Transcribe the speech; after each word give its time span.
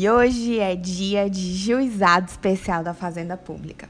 E 0.00 0.08
hoje 0.08 0.58
é 0.58 0.74
dia 0.74 1.28
de 1.28 1.54
juizado 1.54 2.26
especial 2.30 2.82
da 2.82 2.94
Fazenda 2.94 3.36
Pública. 3.36 3.86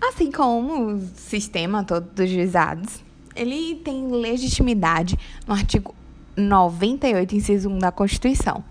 Assim 0.00 0.32
como 0.32 0.86
o 0.86 1.00
sistema 1.16 1.84
todo 1.84 2.08
dos 2.14 2.30
juizados, 2.30 3.04
ele 3.36 3.74
tem 3.84 4.10
legitimidade 4.10 5.18
no 5.46 5.52
artigo 5.52 5.94
98, 6.34 7.36
inciso 7.36 7.68
1 7.68 7.78
da 7.78 7.92
Constituição. 7.92 8.64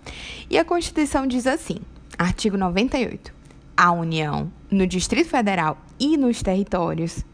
E 0.50 0.58
a 0.58 0.64
Constituição 0.64 1.28
diz 1.28 1.46
assim: 1.46 1.76
artigo 2.18 2.56
98. 2.56 3.32
A 3.76 3.92
União, 3.92 4.50
no 4.68 4.84
Distrito 4.84 5.28
Federal 5.28 5.78
e 5.96 6.16
nos 6.16 6.42
territórios, 6.42 7.24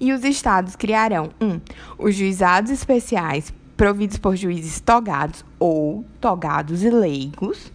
e 0.00 0.12
os 0.12 0.24
estados 0.24 0.74
criarão 0.74 1.30
1. 1.40 1.46
Um, 1.46 1.60
os 1.96 2.16
juizados 2.16 2.72
especiais 2.72 3.54
providos 3.76 4.18
por 4.18 4.34
juízes 4.34 4.80
togados 4.80 5.44
ou 5.60 6.04
togados 6.20 6.82
e 6.82 6.90
leigos 6.90 7.70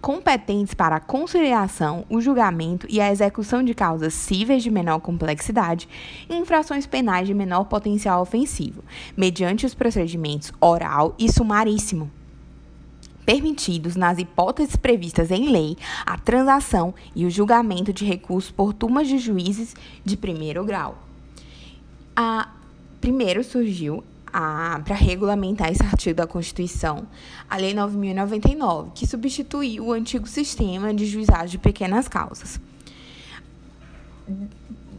competentes 0.00 0.74
para 0.74 0.96
a 0.96 1.00
conciliação, 1.00 2.04
o 2.08 2.20
julgamento 2.20 2.86
e 2.88 3.00
a 3.00 3.10
execução 3.10 3.62
de 3.62 3.74
causas 3.74 4.14
cíveis 4.14 4.62
de 4.62 4.70
menor 4.70 5.00
complexidade 5.00 5.88
e 6.28 6.34
infrações 6.34 6.86
penais 6.86 7.26
de 7.26 7.34
menor 7.34 7.64
potencial 7.64 8.22
ofensivo, 8.22 8.84
mediante 9.16 9.66
os 9.66 9.74
procedimentos 9.74 10.52
oral 10.60 11.14
e 11.18 11.30
sumaríssimo. 11.30 12.10
Permitidos, 13.26 13.94
nas 13.94 14.18
hipóteses 14.18 14.74
previstas 14.74 15.30
em 15.30 15.50
lei, 15.50 15.76
a 16.06 16.16
transação 16.16 16.94
e 17.14 17.26
o 17.26 17.30
julgamento 17.30 17.92
de 17.92 18.04
recursos 18.04 18.50
por 18.50 18.72
turmas 18.72 19.06
de 19.06 19.18
juízes 19.18 19.74
de 20.02 20.16
primeiro 20.16 20.64
grau. 20.64 20.96
A, 22.16 22.48
primeiro 23.00 23.44
surgiu 23.44 24.02
para 24.30 24.94
regulamentar 24.94 25.70
esse 25.70 25.82
artigo 25.82 26.16
da 26.16 26.26
Constituição, 26.26 27.06
a 27.48 27.56
Lei 27.56 27.74
9.099, 27.74 28.92
que 28.94 29.06
substituiu 29.06 29.86
o 29.86 29.92
antigo 29.92 30.26
sistema 30.26 30.92
de 30.92 31.06
juizado 31.06 31.48
de 31.48 31.58
pequenas 31.58 32.08
causas. 32.08 32.60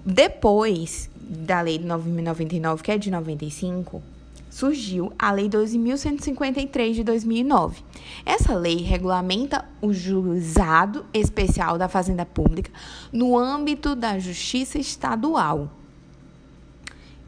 Depois 0.05 1.09
da 1.15 1.61
Lei 1.61 1.79
9.099, 1.79 2.81
que 2.81 2.91
é 2.91 2.97
de 2.97 3.11
95, 3.11 4.01
surgiu 4.49 5.13
a 5.17 5.31
Lei 5.31 5.47
12.153 5.47 6.93
de 6.93 7.03
2009. 7.03 7.83
Essa 8.25 8.55
lei 8.55 8.77
regulamenta 8.77 9.63
o 9.81 9.93
juizado 9.93 11.05
especial 11.13 11.77
da 11.77 11.87
Fazenda 11.87 12.25
Pública 12.25 12.71
no 13.13 13.37
âmbito 13.37 13.95
da 13.95 14.17
Justiça 14.17 14.79
Estadual 14.79 15.69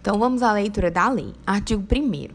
então 0.02 0.18
vamos 0.18 0.42
à 0.42 0.52
leitura 0.52 0.90
da 0.90 1.08
lei. 1.10 1.32
Artigo 1.46 1.84
1 1.84 2.28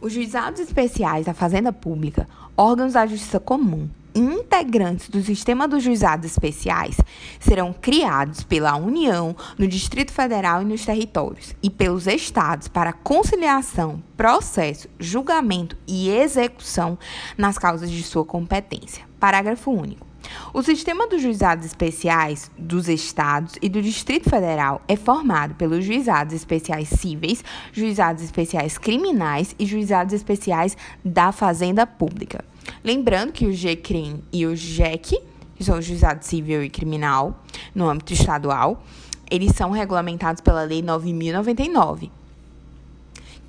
Os 0.00 0.14
juizados 0.14 0.58
especiais 0.58 1.26
da 1.26 1.34
Fazenda 1.34 1.70
Pública, 1.70 2.26
órgãos 2.56 2.94
da 2.94 3.06
Justiça 3.06 3.38
Comum, 3.38 3.86
integrantes 4.14 5.10
do 5.10 5.22
sistema 5.22 5.68
dos 5.68 5.82
juizados 5.82 6.24
especiais 6.24 6.96
serão 7.38 7.70
criados 7.70 8.42
pela 8.42 8.76
União 8.76 9.36
no 9.58 9.68
Distrito 9.68 10.10
Federal 10.10 10.62
e 10.62 10.64
nos 10.64 10.86
territórios 10.86 11.54
e 11.62 11.68
pelos 11.68 12.06
estados 12.06 12.66
para 12.66 12.94
conciliação, 12.94 14.02
processo, 14.16 14.88
julgamento 14.98 15.76
e 15.86 16.08
execução 16.08 16.98
nas 17.36 17.58
causas 17.58 17.90
de 17.90 18.02
sua 18.02 18.24
competência. 18.24 19.04
Parágrafo 19.20 19.70
único. 19.70 20.11
O 20.52 20.62
sistema 20.62 21.06
dos 21.06 21.22
juizados 21.22 21.64
especiais 21.64 22.50
dos 22.58 22.88
estados 22.88 23.54
e 23.62 23.68
do 23.68 23.80
Distrito 23.80 24.28
Federal 24.28 24.82
é 24.86 24.96
formado 24.96 25.54
pelos 25.54 25.84
juizados 25.84 26.34
especiais 26.34 26.88
cíveis, 26.88 27.44
juizados 27.72 28.22
especiais 28.22 28.78
criminais 28.78 29.54
e 29.58 29.66
juizados 29.66 30.12
especiais 30.12 30.76
da 31.04 31.32
Fazenda 31.32 31.86
Pública. 31.86 32.44
Lembrando 32.84 33.32
que 33.32 33.46
o 33.46 33.52
GCRIM 33.52 34.22
e 34.32 34.46
o 34.46 34.54
GEC, 34.54 35.20
que 35.56 35.64
são 35.64 35.78
o 35.78 35.82
juizado 35.82 36.24
civil 36.24 36.62
e 36.62 36.70
criminal 36.70 37.42
no 37.74 37.88
âmbito 37.88 38.12
estadual, 38.12 38.82
eles 39.30 39.52
são 39.54 39.70
regulamentados 39.70 40.40
pela 40.40 40.62
Lei 40.62 40.82
9099 40.82 42.10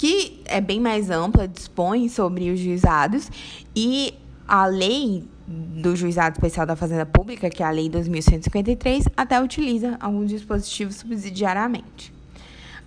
que 0.04 0.42
é 0.46 0.60
bem 0.60 0.82
mais 0.82 1.10
ampla, 1.10 1.48
dispõe 1.48 2.10
sobre 2.10 2.52
os 2.52 2.60
juizados 2.60 3.32
e 3.74 4.14
a 4.46 4.66
lei 4.66 5.24
do 5.48 5.96
Juizado 5.96 6.36
Especial 6.36 6.66
da 6.66 6.76
Fazenda 6.76 7.06
Pública, 7.06 7.50
que 7.50 7.62
é 7.62 7.66
a 7.66 7.72
Lei 7.72 7.90
2153, 7.90 9.06
até 9.16 9.42
utiliza 9.42 9.98
alguns 10.00 10.30
dispositivos 10.30 10.96
subsidiariamente. 10.96 12.14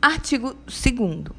Artigo 0.00 0.54
2 0.66 1.32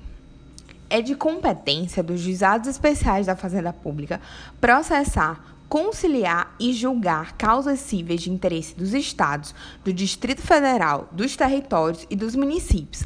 É 0.90 1.02
de 1.02 1.16
competência 1.16 2.04
dos 2.04 2.20
juizados 2.20 2.68
especiais 2.68 3.26
da 3.26 3.36
Fazenda 3.36 3.74
Pública 3.74 4.22
processar, 4.60 5.58
conciliar 5.68 6.56
e 6.60 6.72
julgar 6.74 7.34
causas 7.34 7.80
cíveis 7.80 8.22
de 8.22 8.32
interesse 8.32 8.76
dos 8.76 8.94
estados, 8.94 9.54
do 9.84 9.92
Distrito 9.92 10.42
Federal, 10.42 11.10
dos 11.12 11.36
territórios 11.36 12.06
e 12.10 12.16
dos 12.16 12.36
municípios, 12.36 13.04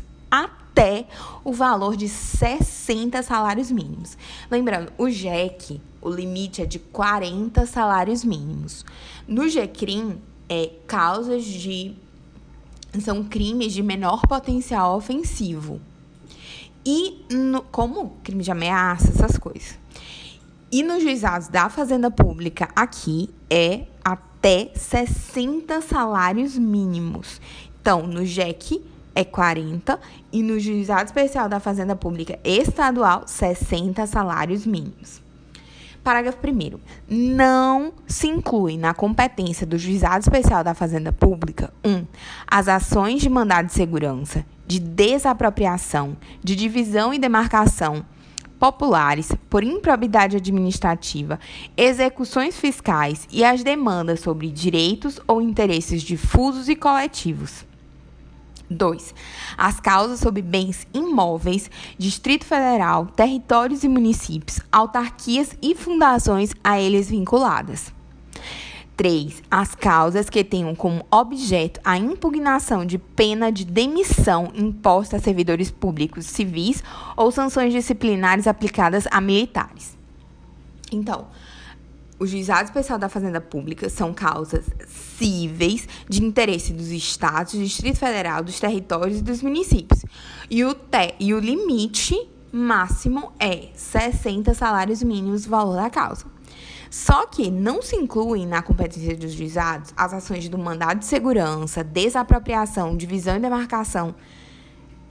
até 0.82 1.06
o 1.44 1.54
valor 1.54 1.96
de 1.96 2.10
60 2.10 3.22
salários 3.22 3.70
mínimos. 3.70 4.18
Lembrando, 4.50 4.92
o 4.98 5.10
JEC 5.10 5.80
o 6.02 6.10
limite 6.10 6.64
é 6.64 6.66
de 6.66 6.80
40 6.80 7.68
salários 7.68 8.24
mínimos. 8.24 8.84
No 9.28 9.48
GCRIM, 9.48 10.20
é 10.50 10.72
causas 10.88 11.46
de 11.46 11.96
são 13.00 13.24
crimes 13.24 13.72
de 13.72 13.84
menor 13.84 14.28
potencial 14.28 14.98
ofensivo. 14.98 15.80
E 16.84 17.24
no, 17.32 17.62
como 17.62 18.18
crime 18.24 18.44
de 18.44 18.52
ameaça, 18.52 19.10
essas 19.10 19.38
coisas. 19.38 19.80
E 20.72 20.82
nos 20.84 21.04
juizados 21.04 21.48
da 21.48 21.70
Fazenda 21.70 22.10
Pública 22.10 22.68
aqui 22.76 23.30
é 23.50 23.86
até 24.04 24.72
60 24.74 25.80
salários 25.82 26.58
mínimos. 26.58 27.40
Então, 27.80 28.08
no 28.08 28.26
JEC 28.26 28.84
é 29.14 29.24
40 29.24 30.00
e 30.32 30.42
no 30.42 30.60
Juizado 30.60 31.06
Especial 31.06 31.50
da 31.50 31.60
Fazenda 31.60 31.96
Pública 31.96 32.40
Estadual, 32.44 33.24
60 33.26 34.06
salários 34.08 34.66
mínimos. 34.66 35.22
Parágrafo 36.04 36.40
1. 36.44 36.80
Não 37.08 37.94
se 38.08 38.28
inclui 38.28 38.76
na 38.76 38.94
competência 38.94 39.68
do 39.68 39.78
Juizado 39.78 40.22
Especial 40.22 40.64
da 40.64 40.74
Fazenda 40.74 41.12
Pública 41.12 41.72
1. 41.86 41.90
Um, 41.90 42.08
as 42.48 42.68
ações 42.68 43.22
de 43.22 43.30
mandado 43.30 43.68
de 43.68 43.74
segurança, 43.74 44.44
de 44.66 44.80
desapropriação, 44.80 46.18
de 46.44 46.56
divisão 46.56 47.14
e 47.14 47.20
demarcação 47.20 48.04
populares 48.58 49.32
por 49.50 49.64
improbidade 49.64 50.38
administrativa, 50.38 51.40
execuções 51.76 52.56
fiscais 52.60 53.28
e 53.32 53.44
as 53.44 53.64
demandas 53.64 54.20
sobre 54.20 54.52
direitos 54.52 55.20
ou 55.28 55.42
interesses 55.42 56.02
difusos 56.02 56.70
e 56.70 56.76
coletivos. 56.76 57.66
2. 58.72 59.14
As 59.58 59.80
causas 59.80 60.20
sobre 60.20 60.42
bens 60.42 60.88
imóveis, 60.94 61.70
Distrito 61.98 62.46
Federal, 62.46 63.06
territórios 63.08 63.84
e 63.84 63.88
municípios, 63.88 64.60
autarquias 64.72 65.56
e 65.62 65.76
fundações 65.76 66.54
a 66.64 66.80
eles 66.80 67.10
vinculadas. 67.10 67.94
3. 68.96 69.42
As 69.50 69.74
causas 69.74 70.30
que 70.30 70.44
tenham 70.44 70.76
como 70.76 71.06
objeto 71.10 71.80
a 71.84 71.98
impugnação 71.98 72.86
de 72.86 72.98
pena 72.98 73.52
de 73.52 73.66
demissão 73.66 74.52
imposta 74.54 75.18
a 75.18 75.20
servidores 75.20 75.72
públicos 75.72 76.26
civis 76.26 76.84
ou 77.18 77.32
sanções 77.32 77.74
disciplinares 77.74 78.46
aplicadas 78.48 79.08
a 79.10 79.20
militares. 79.20 79.98
Então, 80.92 81.26
o 82.22 82.28
juizado 82.28 82.66
especial 82.66 83.00
da 83.00 83.10
Fazenda 83.10 83.42
Pública 83.42 83.90
são 83.90 84.14
causas 84.14 84.64
cíveis 85.18 85.88
de 86.08 86.24
interesse 86.24 86.72
dos 86.72 86.90
estados, 86.90 87.56
do 87.56 87.64
Distrito 87.64 87.98
Federal, 87.98 88.44
dos 88.44 88.60
territórios 88.60 89.18
e 89.18 89.24
dos 89.24 89.42
municípios. 89.42 90.06
E 90.48 90.64
o, 90.64 90.76
te, 90.76 91.16
e 91.20 91.34
o 91.34 91.40
limite 91.40 92.30
máximo 92.52 93.32
é 93.40 93.70
60 93.74 94.54
salários 94.54 95.02
mínimos 95.02 95.48
valor 95.48 95.78
da 95.78 95.90
causa. 95.90 96.28
Só 96.92 97.26
que 97.26 97.50
não 97.50 97.82
se 97.82 97.96
incluem 97.96 98.46
na 98.46 98.62
competência 98.62 99.18
dos 99.18 99.32
juizados 99.32 99.92
as 99.98 100.14
ações 100.14 100.48
do 100.48 100.60
mandado 100.60 101.00
de 101.00 101.06
segurança, 101.06 101.84
desapropriação, 101.84 102.96
divisão 102.96 103.38
e 103.38 103.40
demarcação 103.40 104.14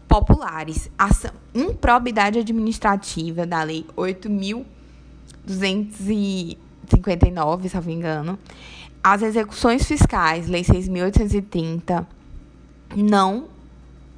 populares, 0.06 0.88
ação, 0.96 1.32
improbidade 1.52 2.38
administrativa 2.38 3.44
da 3.44 3.64
Lei 3.64 3.84
8.200 3.96 6.69
59, 6.90 7.68
se 7.68 7.76
não 7.76 7.82
me 7.82 7.94
engano, 7.94 8.38
as 9.02 9.22
execuções 9.22 9.84
fiscais, 9.84 10.48
Lei 10.48 10.62
6.830, 10.62 12.06
não 12.96 13.48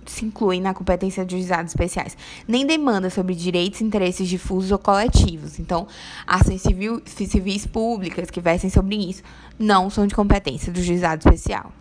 se 0.05 0.25
incluem 0.25 0.61
na 0.61 0.75
competência 0.75 1.25
de 1.25 1.37
juizados 1.37 1.71
especiais, 1.71 2.17
nem 2.47 2.67
demanda 2.67 3.09
sobre 3.09 3.35
direitos 3.35 3.81
e 3.81 3.85
interesses 3.85 4.29
difusos 4.29 4.73
ou 4.73 4.79
coletivos. 4.79 5.59
Então, 5.59 5.87
ações 6.27 6.63
civil, 6.63 7.01
civis 7.07 7.67
públicas 7.67 8.31
que 8.31 8.41
versem 8.41 8.71
sobre 8.71 8.97
isso 8.97 9.23
não 9.59 9.89
são 9.89 10.07
de 10.07 10.15
competência 10.15 10.73
do 10.73 10.83
juizado 10.83 11.21
especial. 11.21 11.73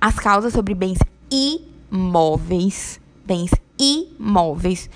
As 0.00 0.16
causas 0.16 0.52
sobre 0.52 0.74
bens 0.74 0.98
imóveis, 1.30 3.00
bens 3.24 3.50
imóveis 3.78 4.90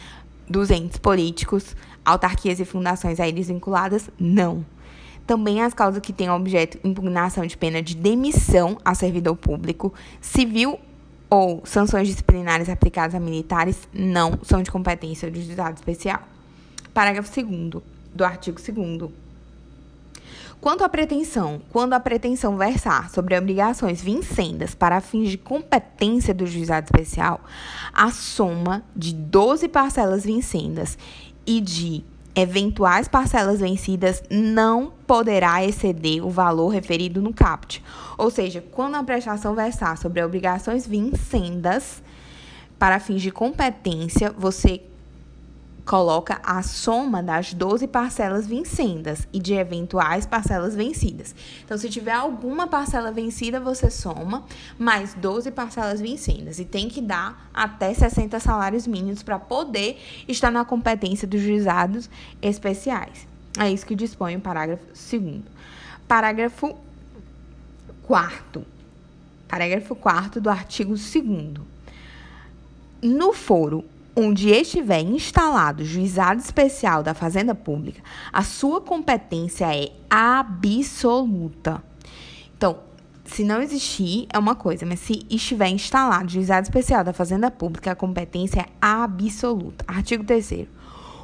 dos 0.48 0.70
entes 0.70 0.98
políticos, 0.98 1.74
autarquias 2.04 2.60
e 2.60 2.64
fundações 2.64 3.20
a 3.20 3.28
eles 3.28 3.48
vinculadas, 3.48 4.10
não. 4.18 4.64
Também 5.28 5.60
as 5.60 5.74
causas 5.74 6.00
que 6.00 6.10
têm 6.10 6.30
objeto 6.30 6.78
impugnação 6.82 7.44
de 7.44 7.54
pena 7.54 7.82
de 7.82 7.94
demissão 7.94 8.78
a 8.82 8.94
servidor 8.94 9.36
público, 9.36 9.92
civil 10.22 10.80
ou 11.28 11.60
sanções 11.66 12.08
disciplinares 12.08 12.70
aplicadas 12.70 13.14
a 13.14 13.20
militares 13.20 13.86
não 13.92 14.38
são 14.42 14.62
de 14.62 14.70
competência 14.70 15.30
do 15.30 15.38
juizado 15.38 15.76
especial. 15.76 16.22
Parágrafo 16.94 17.30
2 17.30 17.82
do 18.14 18.24
artigo 18.24 18.58
2 18.58 19.10
Quanto 20.62 20.82
à 20.82 20.88
pretensão, 20.88 21.60
quando 21.70 21.92
a 21.92 22.00
pretensão 22.00 22.56
versar 22.56 23.10
sobre 23.10 23.36
obrigações 23.36 24.00
vincendas 24.00 24.74
para 24.74 24.98
fins 24.98 25.28
de 25.28 25.36
competência 25.36 26.32
do 26.32 26.46
juizado 26.46 26.86
especial, 26.86 27.42
a 27.92 28.10
soma 28.10 28.82
de 28.96 29.12
12 29.12 29.68
parcelas 29.68 30.24
vincendas 30.24 30.96
e 31.46 31.60
de 31.60 32.02
eventuais 32.34 33.08
parcelas 33.08 33.60
vencidas 33.60 34.22
não 34.30 34.92
poderá 35.06 35.64
exceder 35.64 36.24
o 36.24 36.30
valor 36.30 36.68
referido 36.68 37.20
no 37.20 37.32
caput. 37.32 37.82
Ou 38.16 38.30
seja, 38.30 38.64
quando 38.72 38.94
a 38.94 39.02
prestação 39.02 39.54
versar 39.54 39.98
sobre 39.98 40.22
obrigações 40.22 40.86
vincendas 40.86 42.02
para 42.78 43.00
fins 43.00 43.22
de 43.22 43.30
competência, 43.30 44.32
você 44.36 44.82
coloca 45.88 46.38
a 46.44 46.62
soma 46.62 47.22
das 47.22 47.54
12 47.54 47.88
parcelas 47.88 48.46
vincendas 48.46 49.26
e 49.32 49.40
de 49.40 49.54
eventuais 49.54 50.26
parcelas 50.26 50.76
vencidas. 50.76 51.34
Então, 51.64 51.78
se 51.78 51.88
tiver 51.88 52.12
alguma 52.12 52.66
parcela 52.66 53.10
vencida, 53.10 53.58
você 53.58 53.90
soma 53.90 54.44
mais 54.78 55.14
12 55.14 55.50
parcelas 55.50 55.98
vincendas 55.98 56.58
e 56.58 56.66
tem 56.66 56.90
que 56.90 57.00
dar 57.00 57.48
até 57.54 57.94
60 57.94 58.38
salários 58.38 58.86
mínimos 58.86 59.22
para 59.22 59.38
poder 59.38 59.98
estar 60.28 60.50
na 60.50 60.62
competência 60.62 61.26
dos 61.26 61.40
juizados 61.40 62.10
especiais. 62.42 63.26
É 63.58 63.70
isso 63.70 63.86
que 63.86 63.94
dispõe 63.94 64.36
o 64.36 64.40
parágrafo 64.40 64.84
2 64.84 65.40
Parágrafo 66.06 66.76
4 68.02 68.62
Parágrafo 69.48 69.96
4 69.96 70.38
do 70.38 70.50
artigo 70.50 70.90
2 70.90 71.54
No 73.02 73.32
foro 73.32 73.84
onde 74.18 74.50
estiver 74.50 75.00
instalado 75.00 75.84
juizado 75.84 76.40
especial 76.40 77.04
da 77.04 77.14
Fazenda 77.14 77.54
Pública, 77.54 78.02
a 78.32 78.42
sua 78.42 78.80
competência 78.80 79.72
é 79.72 79.92
absoluta. 80.10 81.80
Então, 82.56 82.80
se 83.24 83.44
não 83.44 83.62
existir, 83.62 84.26
é 84.32 84.36
uma 84.36 84.56
coisa, 84.56 84.84
mas 84.84 84.98
se 84.98 85.24
estiver 85.30 85.68
instalado 85.68 86.32
juizado 86.32 86.64
especial 86.64 87.04
da 87.04 87.12
Fazenda 87.12 87.48
Pública, 87.48 87.92
a 87.92 87.94
competência 87.94 88.62
é 88.62 88.66
absoluta. 88.80 89.84
Artigo 89.86 90.24
3. 90.24 90.66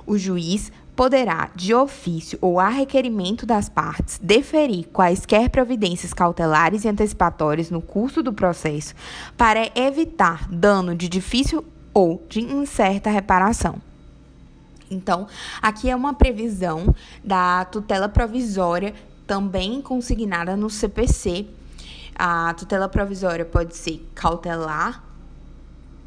O 0.06 0.16
juiz 0.16 0.70
poderá, 0.94 1.50
de 1.56 1.74
ofício 1.74 2.38
ou 2.40 2.60
a 2.60 2.68
requerimento 2.68 3.44
das 3.44 3.68
partes, 3.68 4.20
deferir 4.22 4.86
quaisquer 4.92 5.50
providências 5.50 6.14
cautelares 6.14 6.84
e 6.84 6.88
antecipatórias 6.88 7.70
no 7.70 7.82
curso 7.82 8.22
do 8.22 8.32
processo 8.32 8.94
para 9.36 9.68
evitar 9.74 10.48
dano 10.48 10.94
de 10.94 11.08
difícil 11.08 11.64
ou 11.94 12.20
de 12.28 12.40
incerta 12.40 13.08
reparação. 13.08 13.80
Então, 14.90 15.26
aqui 15.62 15.88
é 15.88 15.96
uma 15.96 16.12
previsão 16.12 16.94
da 17.22 17.64
tutela 17.64 18.08
provisória 18.08 18.92
também 19.26 19.80
consignada 19.80 20.56
no 20.56 20.68
CPC. 20.68 21.46
A 22.14 22.52
tutela 22.54 22.88
provisória 22.88 23.44
pode 23.44 23.76
ser 23.76 24.06
cautelar 24.14 25.02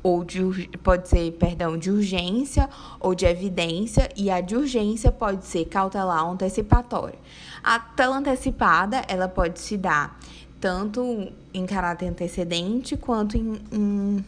ou 0.04 0.24
de, 0.24 0.70
pode 0.84 1.10
ser, 1.10 1.32
perdão, 1.34 1.78
de 1.78 1.92
urgência 1.92 2.70
ou 3.00 3.16
de 3.16 3.26
evidência 3.26 4.10
e 4.16 4.30
a 4.30 4.40
de 4.40 4.56
urgência 4.56 5.12
pode 5.12 5.46
ser 5.46 5.66
cautelar 5.66 6.26
ou 6.26 6.34
antecipatória. 6.34 7.20
A 7.64 7.80
tutela 7.80 8.18
antecipada, 8.18 9.02
ela 9.08 9.28
pode 9.28 9.60
se 9.60 9.76
dar 9.76 10.18
tanto 10.62 11.32
em 11.54 11.66
caráter 11.66 12.08
antecedente 12.08 12.96
quanto 12.96 13.36
em, 13.38 13.60
em 13.72 14.26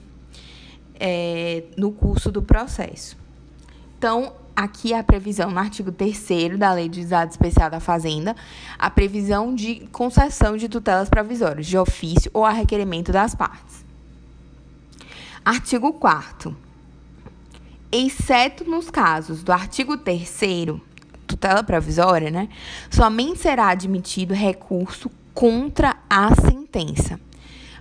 é, 0.99 1.63
no 1.77 1.91
curso 1.91 2.31
do 2.31 2.41
processo. 2.41 3.17
Então, 3.97 4.33
aqui 4.55 4.93
é 4.93 4.99
a 4.99 5.03
previsão 5.03 5.49
no 5.51 5.59
artigo 5.59 5.91
3 5.91 6.57
da 6.57 6.73
Lei 6.73 6.89
de 6.89 7.01
Usado 7.01 7.31
Especial 7.31 7.69
da 7.69 7.79
Fazenda, 7.79 8.35
a 8.77 8.89
previsão 8.89 9.55
de 9.55 9.87
concessão 9.91 10.57
de 10.57 10.67
tutelas 10.67 11.09
provisórias, 11.09 11.65
de 11.65 11.77
ofício 11.77 12.29
ou 12.33 12.45
a 12.45 12.51
requerimento 12.51 13.11
das 13.11 13.33
partes. 13.33 13.85
Artigo 15.43 15.93
4 15.93 16.55
Exceto 17.91 18.65
nos 18.65 18.91
casos 18.91 19.41
do 19.41 19.51
artigo 19.51 19.97
3 19.97 20.41
tutela 21.25 21.63
provisória, 21.63 22.29
né, 22.29 22.49
somente 22.89 23.39
será 23.39 23.69
admitido 23.69 24.33
recurso 24.33 25.09
contra 25.33 25.95
a 26.09 26.33
sentença. 26.35 27.19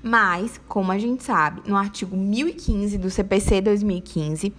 Mas, 0.08 0.58
como 0.66 0.90
a 0.90 0.96
gente 0.96 1.22
sabe, 1.22 1.60
no 1.69 1.76
artigo 1.76 2.16
1015 2.16 2.96
do 2.96 3.10
CPC 3.10 3.60
2015, 3.60 4.55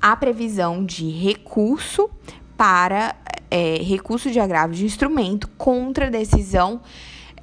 há 0.00 0.16
previsão 0.16 0.82
de 0.82 1.10
recurso 1.10 2.08
para 2.56 3.14
é, 3.50 3.74
recurso 3.82 4.30
de 4.30 4.40
agravo 4.40 4.72
de 4.72 4.86
instrumento 4.86 5.48
contra 5.58 6.10
decisão 6.10 6.80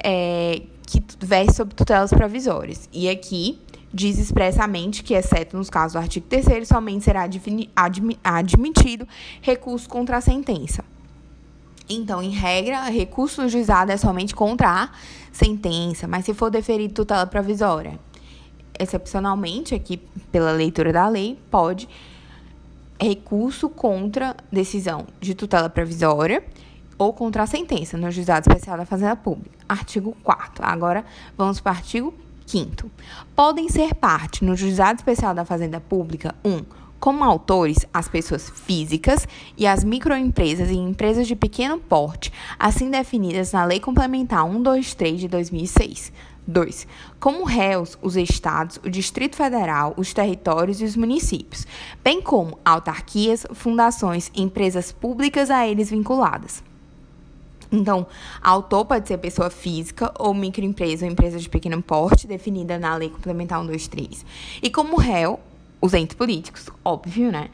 é, 0.03 0.63
que 0.87 0.99
verse 1.19 1.53
sobre 1.53 1.75
tutelas 1.75 2.11
provisórias. 2.11 2.89
E 2.91 3.07
aqui 3.07 3.61
diz 3.93 4.17
expressamente 4.17 5.03
que, 5.03 5.13
exceto 5.13 5.55
nos 5.55 5.69
casos 5.69 5.93
do 5.93 5.99
artigo 5.99 6.25
3 6.27 6.67
somente 6.67 7.05
será 7.05 7.29
admitido 8.23 9.07
recurso 9.43 9.87
contra 9.87 10.17
a 10.17 10.21
sentença. 10.21 10.83
Então, 11.89 12.21
em 12.23 12.29
regra, 12.29 12.83
recurso 12.85 13.41
no 13.41 13.49
juizado 13.49 13.91
é 13.91 13.97
somente 13.97 14.33
contra 14.33 14.83
a 14.83 14.89
sentença, 15.31 16.07
mas 16.07 16.25
se 16.25 16.33
for 16.33 16.49
deferido 16.49 16.93
tutela 16.93 17.25
provisória, 17.25 17.99
excepcionalmente, 18.79 19.75
aqui 19.75 19.97
pela 20.31 20.51
leitura 20.51 20.93
da 20.93 21.07
lei, 21.07 21.37
pode 21.51 21.87
recurso 22.99 23.69
contra 23.69 24.35
decisão 24.51 25.05
de 25.19 25.35
tutela 25.35 25.69
provisória 25.69 26.43
ou 26.97 27.11
contra 27.11 27.43
a 27.43 27.47
sentença 27.47 27.97
no 27.97 28.09
juizado 28.11 28.49
especial 28.49 28.77
da 28.77 28.85
Fazenda 28.85 29.15
Pública. 29.15 29.57
Artigo 29.67 30.15
4 30.23 30.63
Agora 30.63 31.03
vamos 31.37 31.59
para 31.59 31.73
o 31.73 31.75
artigo 31.75 32.13
5 32.45 32.89
Podem 33.35 33.67
ser 33.67 33.95
parte 33.95 34.45
no 34.45 34.55
juizado 34.55 34.99
especial 34.99 35.33
da 35.33 35.43
Fazenda 35.43 35.81
Pública 35.81 36.35
1. 36.45 36.49
Um, 36.49 36.65
como 37.03 37.21
autores 37.21 37.85
as 37.93 38.07
pessoas 38.07 38.49
físicas 38.49 39.27
e 39.57 39.67
as 39.67 39.83
microempresas 39.83 40.69
e 40.69 40.75
empresas 40.75 41.27
de 41.27 41.35
pequeno 41.35 41.77
porte, 41.77 42.31
assim 42.57 42.89
definidas 42.89 43.51
na 43.51 43.65
Lei 43.65 43.77
Complementar 43.77 44.49
123 44.49 45.19
de 45.19 45.27
2006. 45.27 46.13
2. 46.47 46.87
Como 47.19 47.43
réus, 47.43 47.97
os 48.01 48.15
estados, 48.15 48.79
o 48.85 48.89
Distrito 48.89 49.35
Federal, 49.35 49.93
os 49.97 50.13
territórios 50.13 50.79
e 50.79 50.85
os 50.85 50.95
municípios, 50.95 51.67
bem 52.01 52.21
como 52.21 52.57
autarquias, 52.63 53.45
fundações 53.51 54.31
empresas 54.33 54.93
públicas 54.93 55.51
a 55.51 55.67
eles 55.67 55.89
vinculadas. 55.89 56.63
Então, 57.69 58.07
autor 58.41 58.85
pode 58.85 59.09
ser 59.09 59.17
pessoa 59.17 59.49
física 59.49 60.13
ou 60.17 60.33
microempresa 60.33 61.05
ou 61.05 61.11
empresa 61.11 61.37
de 61.37 61.49
pequeno 61.49 61.81
porte, 61.81 62.27
definida 62.27 62.79
na 62.79 62.95
Lei 62.95 63.09
Complementar 63.09 63.59
123. 63.59 64.25
E 64.61 64.69
como 64.69 64.95
réu, 64.95 65.41
os 65.83 65.93
entes 65.93 66.15
políticos, 66.15 66.69
óbvio, 66.85 67.29
né? 67.29 67.49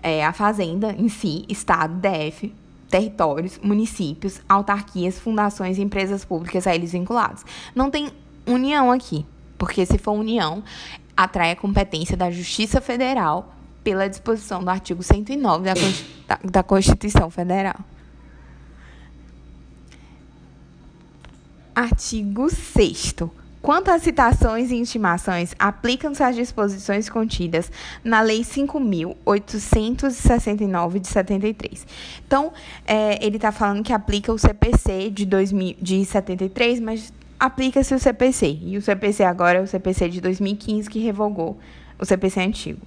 É, 0.00 0.24
a 0.24 0.32
Fazenda 0.32 0.94
em 0.96 1.08
si, 1.08 1.44
Estado, 1.48 1.94
DF, 1.94 2.54
territórios, 2.88 3.58
municípios, 3.60 4.40
autarquias, 4.48 5.18
fundações 5.18 5.78
e 5.78 5.82
empresas 5.82 6.24
públicas 6.24 6.64
a 6.68 6.74
eles 6.76 6.92
vinculados. 6.92 7.44
Não 7.74 7.90
tem 7.90 8.12
união 8.46 8.92
aqui, 8.92 9.26
porque 9.58 9.84
se 9.84 9.98
for 9.98 10.12
união, 10.12 10.62
atrai 11.16 11.50
a 11.50 11.56
competência 11.56 12.16
da 12.16 12.30
Justiça 12.30 12.80
Federal 12.80 13.52
pela 13.82 14.08
disposição 14.08 14.62
do 14.62 14.70
artigo 14.70 15.02
109 15.02 15.64
da, 16.28 16.38
da 16.44 16.62
Constituição 16.62 17.30
Federal. 17.30 17.80
Artigo 21.74 22.48
6 22.48 23.14
Quanto 23.62 23.90
às 23.92 24.02
citações 24.02 24.72
e 24.72 24.74
intimações, 24.74 25.54
aplicam-se 25.56 26.20
as 26.20 26.34
disposições 26.34 27.08
contidas 27.08 27.70
na 28.02 28.20
Lei 28.20 28.40
5.869 28.40 30.98
de 30.98 31.06
73. 31.06 31.86
Então, 32.26 32.52
é, 32.84 33.24
ele 33.24 33.36
está 33.36 33.52
falando 33.52 33.84
que 33.84 33.92
aplica 33.92 34.32
o 34.32 34.38
CPC 34.38 35.10
de, 35.10 35.24
2000, 35.24 35.76
de 35.80 36.04
73, 36.04 36.80
mas 36.80 37.12
aplica-se 37.38 37.94
o 37.94 38.00
CPC. 38.00 38.58
E 38.62 38.76
o 38.76 38.82
CPC 38.82 39.22
agora 39.22 39.60
é 39.60 39.62
o 39.62 39.66
CPC 39.66 40.08
de 40.08 40.20
2015, 40.20 40.90
que 40.90 40.98
revogou 40.98 41.56
o 42.00 42.04
CPC 42.04 42.40
antigo. 42.40 42.80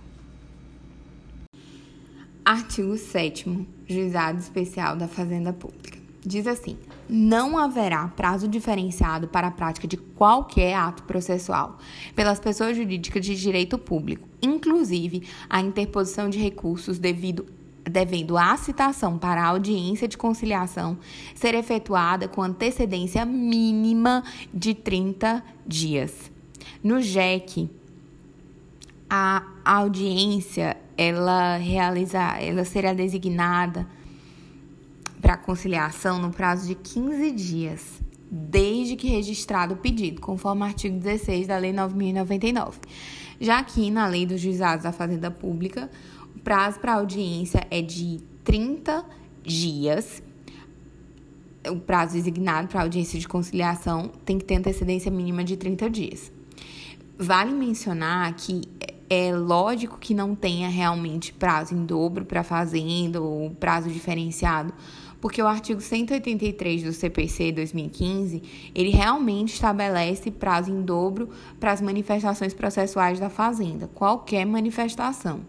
Artigo 2.43 2.97
7 2.97 3.65
Juizado 3.87 4.39
Especial 4.39 4.97
da 4.97 5.07
Fazenda 5.07 5.53
Pública. 5.53 5.97
Diz 6.21 6.45
assim: 6.45 6.77
não 7.09 7.57
haverá 7.57 8.07
prazo 8.07 8.47
diferenciado 8.47 9.27
para 9.27 9.47
a 9.47 9.51
prática 9.51 9.87
de 9.87 9.97
qualquer 9.97 10.73
ato 10.73 11.03
processual 11.03 11.77
pelas 12.15 12.39
pessoas 12.39 12.75
jurídicas 12.75 13.25
de 13.25 13.35
direito 13.35 13.77
público, 13.77 14.27
inclusive 14.41 15.27
a 15.49 15.61
interposição 15.61 16.29
de 16.29 16.39
recursos 16.39 16.99
devido 16.99 17.45
devendo 17.89 18.35
a 18.35 18.57
citação 18.57 19.17
para 19.17 19.43
a 19.43 19.47
audiência 19.47 20.07
de 20.07 20.17
conciliação 20.17 20.97
ser 21.35 21.53
efetuada 21.53 22.27
com 22.27 22.41
antecedência 22.41 23.23
mínima 23.25 24.23
de 24.53 24.73
30 24.73 25.43
dias. 25.67 26.31
No 26.83 26.99
JEC, 26.99 27.69
a 29.09 29.43
audiência 29.63 30.77
ela 30.97 31.57
realiza, 31.57 32.19
ela 32.39 32.65
será 32.65 32.93
designada 32.93 33.87
para 35.21 35.37
conciliação 35.37 36.19
no 36.19 36.31
prazo 36.31 36.67
de 36.67 36.75
15 36.75 37.31
dias, 37.31 38.01
desde 38.29 38.95
que 38.95 39.07
registrado 39.07 39.73
o 39.73 39.77
pedido, 39.77 40.21
conforme 40.21 40.61
o 40.61 40.65
artigo 40.65 40.97
16 40.97 41.47
da 41.47 41.57
Lei 41.57 41.73
9099. 41.73 42.79
Já 43.39 43.59
aqui 43.59 43.91
na 43.91 44.07
Lei 44.07 44.25
dos 44.25 44.39
Juizados 44.39 44.83
da 44.83 44.91
Fazenda 44.91 45.29
Pública, 45.29 45.89
o 46.35 46.39
prazo 46.39 46.79
para 46.79 46.93
audiência 46.93 47.65
é 47.69 47.81
de 47.81 48.19
30 48.43 49.05
dias. 49.43 50.23
O 51.69 51.77
prazo 51.77 52.13
designado 52.13 52.67
para 52.67 52.81
audiência 52.81 53.19
de 53.19 53.27
conciliação 53.27 54.11
tem 54.23 54.37
que 54.37 54.45
ter 54.45 54.55
antecedência 54.55 55.11
mínima 55.11 55.43
de 55.43 55.57
30 55.57 55.89
dias. 55.89 56.31
Vale 57.17 57.51
mencionar 57.53 58.33
que 58.35 58.61
é 59.09 59.33
lógico 59.35 59.97
que 59.97 60.13
não 60.13 60.35
tenha 60.35 60.67
realmente 60.67 61.33
prazo 61.33 61.73
em 61.73 61.85
dobro 61.85 62.25
para 62.25 62.43
fazenda 62.43 63.21
ou 63.21 63.49
prazo 63.51 63.89
diferenciado, 63.89 64.73
porque 65.25 65.41
o 65.41 65.47
artigo 65.47 65.81
183 65.81 66.83
do 66.83 66.93
CPC 66.93 67.51
2015, 67.51 68.43
ele 68.75 68.91
realmente 68.91 69.55
estabelece 69.55 70.29
prazo 70.29 70.69
em 70.69 70.83
dobro 70.83 71.31
para 71.59 71.71
as 71.71 71.81
manifestações 71.81 72.53
processuais 72.53 73.19
da 73.19 73.27
fazenda, 73.27 73.87
qualquer 73.87 74.45
manifestação. 74.45 75.39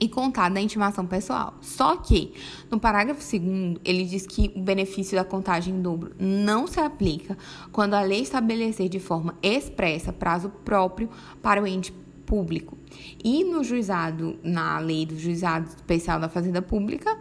E 0.00 0.08
contar 0.08 0.48
da 0.48 0.60
intimação 0.60 1.06
pessoal. 1.06 1.54
Só 1.60 1.94
que, 1.94 2.32
no 2.68 2.80
parágrafo 2.80 3.20
2, 3.20 3.78
ele 3.84 4.04
diz 4.04 4.26
que 4.26 4.50
o 4.56 4.60
benefício 4.60 5.16
da 5.16 5.22
contagem 5.22 5.76
em 5.76 5.80
dobro 5.80 6.10
não 6.18 6.66
se 6.66 6.80
aplica 6.80 7.38
quando 7.70 7.94
a 7.94 8.02
lei 8.02 8.22
estabelecer 8.22 8.88
de 8.88 8.98
forma 8.98 9.38
expressa 9.40 10.12
prazo 10.12 10.48
próprio 10.64 11.08
para 11.40 11.62
o 11.62 11.66
ente 11.68 11.92
público. 12.26 12.76
E 13.22 13.44
no 13.44 13.62
juizado, 13.62 14.36
na 14.42 14.80
lei 14.80 15.06
do 15.06 15.16
juizado 15.16 15.68
especial 15.68 16.18
da 16.18 16.28
Fazenda 16.28 16.60
Pública, 16.60 17.16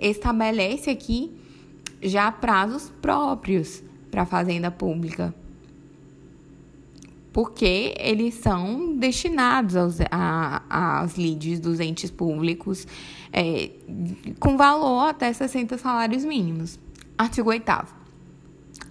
estabelece 0.00 0.90
aqui 0.90 1.32
já 2.02 2.32
prazos 2.32 2.90
próprios 3.02 3.82
para 4.10 4.22
a 4.22 4.26
Fazenda 4.26 4.70
Pública. 4.70 5.34
Porque 7.32 7.94
eles 7.98 8.34
são 8.34 8.96
destinados 8.96 9.76
aos, 9.76 9.98
a, 10.10 11.00
aos 11.00 11.14
leads 11.14 11.60
dos 11.60 11.78
entes 11.78 12.10
públicos 12.10 12.86
é, 13.32 13.70
com 14.40 14.56
valor 14.56 15.08
até 15.08 15.32
60 15.32 15.78
salários 15.78 16.24
mínimos. 16.24 16.78
Artigo 17.16 17.50
8 17.50 17.99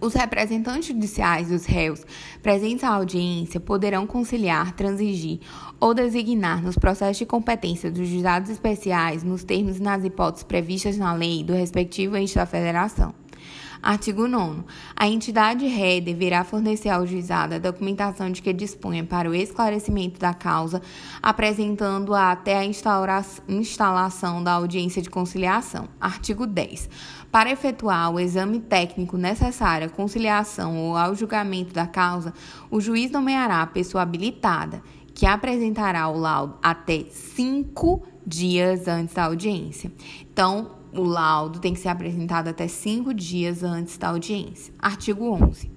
os 0.02 0.14
representantes 0.14 0.88
judiciais 0.88 1.50
dos 1.50 1.66
réus 1.66 2.06
presentes 2.42 2.84
à 2.84 2.90
audiência 2.90 3.60
poderão 3.60 4.08
conciliar, 4.08 4.74
transigir 4.74 5.40
ou 5.80 5.94
designar 5.94 6.62
nos 6.62 6.78
processos 6.78 7.18
de 7.18 7.26
competência 7.26 7.92
dos 7.92 8.08
juizados 8.08 8.50
especiais 8.50 9.24
nos 9.24 9.44
termos 9.44 9.78
e 9.78 9.82
nas 9.82 10.04
hipóteses 10.04 10.44
previstas 10.44 10.98
na 10.98 11.14
lei 11.14 11.44
do 11.44 11.54
respectivo 11.54 12.16
ente 12.16 12.36
da 12.36 12.46
federação. 12.46 13.19
Artigo 13.82 14.28
9. 14.28 14.64
A 14.94 15.08
entidade 15.08 15.66
ré 15.66 16.02
deverá 16.02 16.44
fornecer 16.44 16.90
ao 16.90 17.08
juizado 17.08 17.56
a 17.56 17.60
documentação 17.60 18.30
de 18.30 18.42
que 18.42 18.52
disponha 18.52 19.06
para 19.06 19.30
o 19.30 19.34
esclarecimento 19.34 20.20
da 20.20 20.34
causa, 20.34 20.82
apresentando-a 21.24 22.32
até 22.32 22.58
a 22.58 22.66
instalação 22.66 24.44
da 24.44 24.52
audiência 24.52 25.02
de 25.02 25.10
conciliação. 25.10 25.88
Artigo 26.00 26.46
10. 26.46 26.90
Para 27.32 27.52
efetuar 27.52 28.12
o 28.12 28.20
exame 28.20 28.60
técnico 28.60 29.16
necessário 29.16 29.88
à 29.88 29.90
conciliação 29.90 30.78
ou 30.78 30.98
ao 30.98 31.16
julgamento 31.16 31.74
da 31.74 31.88
causa, 31.88 32.34
o 32.70 32.82
juiz 32.82 33.12
nomeará 33.12 33.62
a 33.62 33.68
pessoa 33.68 34.04
habilitada, 34.04 34.82
que 35.14 35.26
apresentará 35.26 36.08
o 36.10 36.18
laudo 36.18 36.58
até 36.62 37.06
cinco 37.12 38.04
dias 38.30 38.88
antes 38.88 39.16
da 39.16 39.26
audiência. 39.26 39.92
Então, 40.32 40.72
o 40.94 41.04
laudo 41.04 41.60
tem 41.60 41.74
que 41.74 41.80
ser 41.80 41.90
apresentado 41.90 42.48
até 42.48 42.68
cinco 42.68 43.14
dias 43.14 43.64
antes 43.64 43.98
da 43.98 44.10
audiência. 44.10 44.74
Artigo 44.80 45.32
11. 45.32 45.72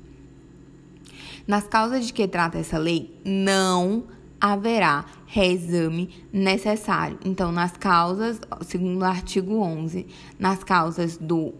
Nas 1.46 1.66
causas 1.66 2.06
de 2.06 2.12
que 2.12 2.28
trata 2.28 2.58
essa 2.58 2.78
lei, 2.78 3.18
não 3.24 4.04
haverá 4.40 5.04
reexame 5.26 6.10
necessário. 6.32 7.18
Então, 7.24 7.50
nas 7.50 7.76
causas, 7.76 8.40
segundo 8.62 9.00
o 9.00 9.04
artigo 9.04 9.56
11, 9.56 10.06
nas 10.38 10.62
causas 10.62 11.16
do 11.16 11.54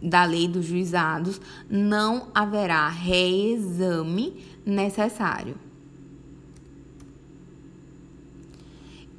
da 0.00 0.24
lei 0.24 0.46
dos 0.46 0.64
juizados, 0.64 1.40
não 1.68 2.28
haverá 2.32 2.88
reexame 2.88 4.44
necessário. 4.64 5.56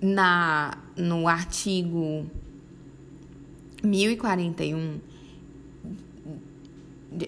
Na, 0.02 0.78
no 0.96 1.28
artigo 1.28 2.26
1041, 3.84 5.00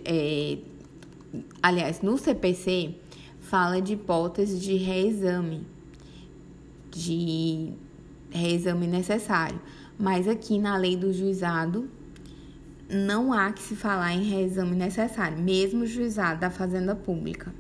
é, 0.05 0.57
aliás, 1.61 2.01
no 2.01 2.17
CPC, 2.17 2.95
fala 3.39 3.81
de 3.81 3.93
hipótese 3.93 4.59
de 4.59 4.75
reexame, 4.77 5.65
de 6.91 7.73
reexame 8.29 8.87
necessário. 8.87 9.59
Mas 9.97 10.27
aqui 10.27 10.57
na 10.57 10.77
lei 10.77 10.95
do 10.95 11.13
juizado, 11.13 11.89
não 12.89 13.31
há 13.31 13.51
que 13.51 13.61
se 13.61 13.75
falar 13.75 14.13
em 14.13 14.23
reexame 14.23 14.75
necessário, 14.75 15.37
mesmo 15.37 15.85
juizado 15.85 16.39
da 16.41 16.49
Fazenda 16.49 16.95
Pública. 16.95 17.53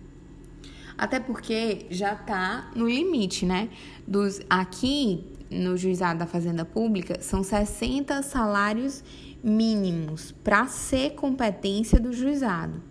Até 0.97 1.19
porque 1.19 1.85
já 1.89 2.13
está 2.13 2.71
no 2.75 2.87
limite, 2.87 3.45
né? 3.45 3.69
Dos, 4.07 4.41
aqui 4.49 5.23
no 5.49 5.75
juizado 5.75 6.19
da 6.19 6.25
Fazenda 6.25 6.63
Pública 6.63 7.19
são 7.21 7.43
60 7.43 8.21
salários 8.23 9.03
mínimos 9.43 10.31
para 10.43 10.67
ser 10.67 11.11
competência 11.11 11.99
do 11.99 12.13
juizado. 12.13 12.81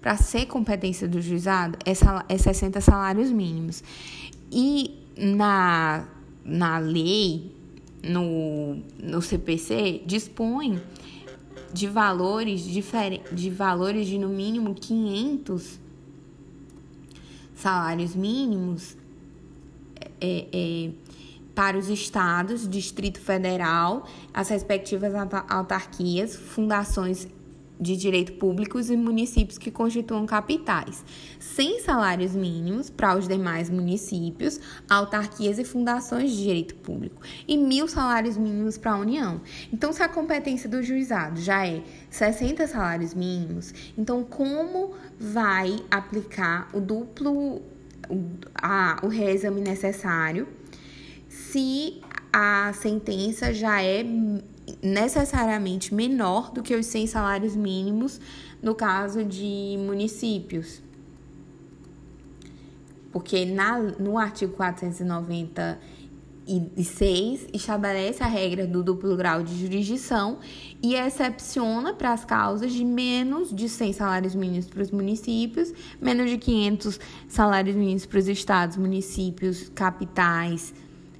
Para 0.00 0.16
ser 0.16 0.46
competência 0.46 1.06
do 1.06 1.20
juizado 1.20 1.78
é, 1.84 1.92
é 2.32 2.38
60 2.38 2.80
salários 2.80 3.30
mínimos. 3.30 3.84
E 4.50 4.98
na, 5.16 6.08
na 6.44 6.78
lei, 6.78 7.54
no, 8.02 8.78
no 8.98 9.20
CPC, 9.20 10.02
dispõe 10.06 10.80
de 11.72 11.86
valores 11.86 12.62
diferentes, 12.62 13.30
de 13.32 13.50
valores 13.50 14.06
de 14.06 14.18
no 14.18 14.28
mínimo 14.28 14.74
500 14.74 15.78
salários 17.60 18.14
mínimos 18.14 18.96
é, 20.20 20.46
é, 20.52 20.90
para 21.54 21.76
os 21.76 21.88
estados, 21.88 22.68
Distrito 22.68 23.20
Federal, 23.20 24.06
as 24.32 24.48
respectivas 24.48 25.12
autarquias, 25.48 26.34
fundações 26.34 27.28
de 27.80 27.96
direito 27.96 28.32
públicos 28.34 28.90
e 28.90 28.96
municípios 28.96 29.58
que 29.58 29.70
constituam 29.70 30.26
capitais, 30.26 31.04
sem 31.38 31.80
salários 31.80 32.34
mínimos 32.34 32.90
para 32.90 33.16
os 33.16 33.26
demais 33.26 33.70
municípios, 33.70 34.60
autarquias 34.88 35.58
e 35.58 35.64
fundações 35.64 36.30
de 36.30 36.42
direito 36.44 36.74
público, 36.76 37.22
e 37.48 37.56
mil 37.56 37.88
salários 37.88 38.36
mínimos 38.36 38.76
para 38.76 38.92
a 38.92 38.98
União. 38.98 39.40
Então, 39.72 39.92
se 39.92 40.02
a 40.02 40.08
competência 40.08 40.68
do 40.68 40.82
juizado 40.82 41.40
já 41.40 41.66
é 41.66 41.82
60 42.10 42.66
salários 42.66 43.14
mínimos, 43.14 43.72
então 43.96 44.22
como 44.22 44.92
vai 45.18 45.76
aplicar 45.90 46.68
o 46.72 46.80
duplo, 46.80 47.62
a, 48.54 48.98
o 49.02 49.08
reexame 49.08 49.60
necessário? 49.60 50.46
se 51.30 52.00
a 52.32 52.72
sentença 52.72 53.54
já 53.54 53.82
é 53.82 54.04
necessariamente 54.82 55.94
menor 55.94 56.50
do 56.50 56.62
que 56.62 56.74
os 56.74 56.86
100 56.86 57.08
salários 57.08 57.54
mínimos 57.54 58.18
no 58.62 58.74
caso 58.74 59.22
de 59.24 59.76
municípios. 59.78 60.82
Porque 63.12 63.44
na, 63.44 63.78
no 63.78 64.16
artigo 64.16 64.54
496 64.54 67.48
estabelece 67.52 68.22
a 68.22 68.26
regra 68.26 68.66
do 68.66 68.82
duplo 68.84 69.14
grau 69.16 69.42
de 69.42 69.60
jurisdição 69.60 70.38
e 70.80 70.94
excepciona 70.94 71.92
para 71.92 72.12
as 72.12 72.24
causas 72.24 72.72
de 72.72 72.84
menos 72.84 73.52
de 73.54 73.68
100 73.68 73.92
salários 73.94 74.34
mínimos 74.34 74.66
para 74.66 74.82
os 74.82 74.90
municípios, 74.92 75.74
menos 76.00 76.30
de 76.30 76.38
500 76.38 77.00
salários 77.28 77.76
mínimos 77.76 78.06
para 78.06 78.20
os 78.20 78.28
estados, 78.28 78.76
municípios, 78.76 79.68
capitais, 79.74 80.72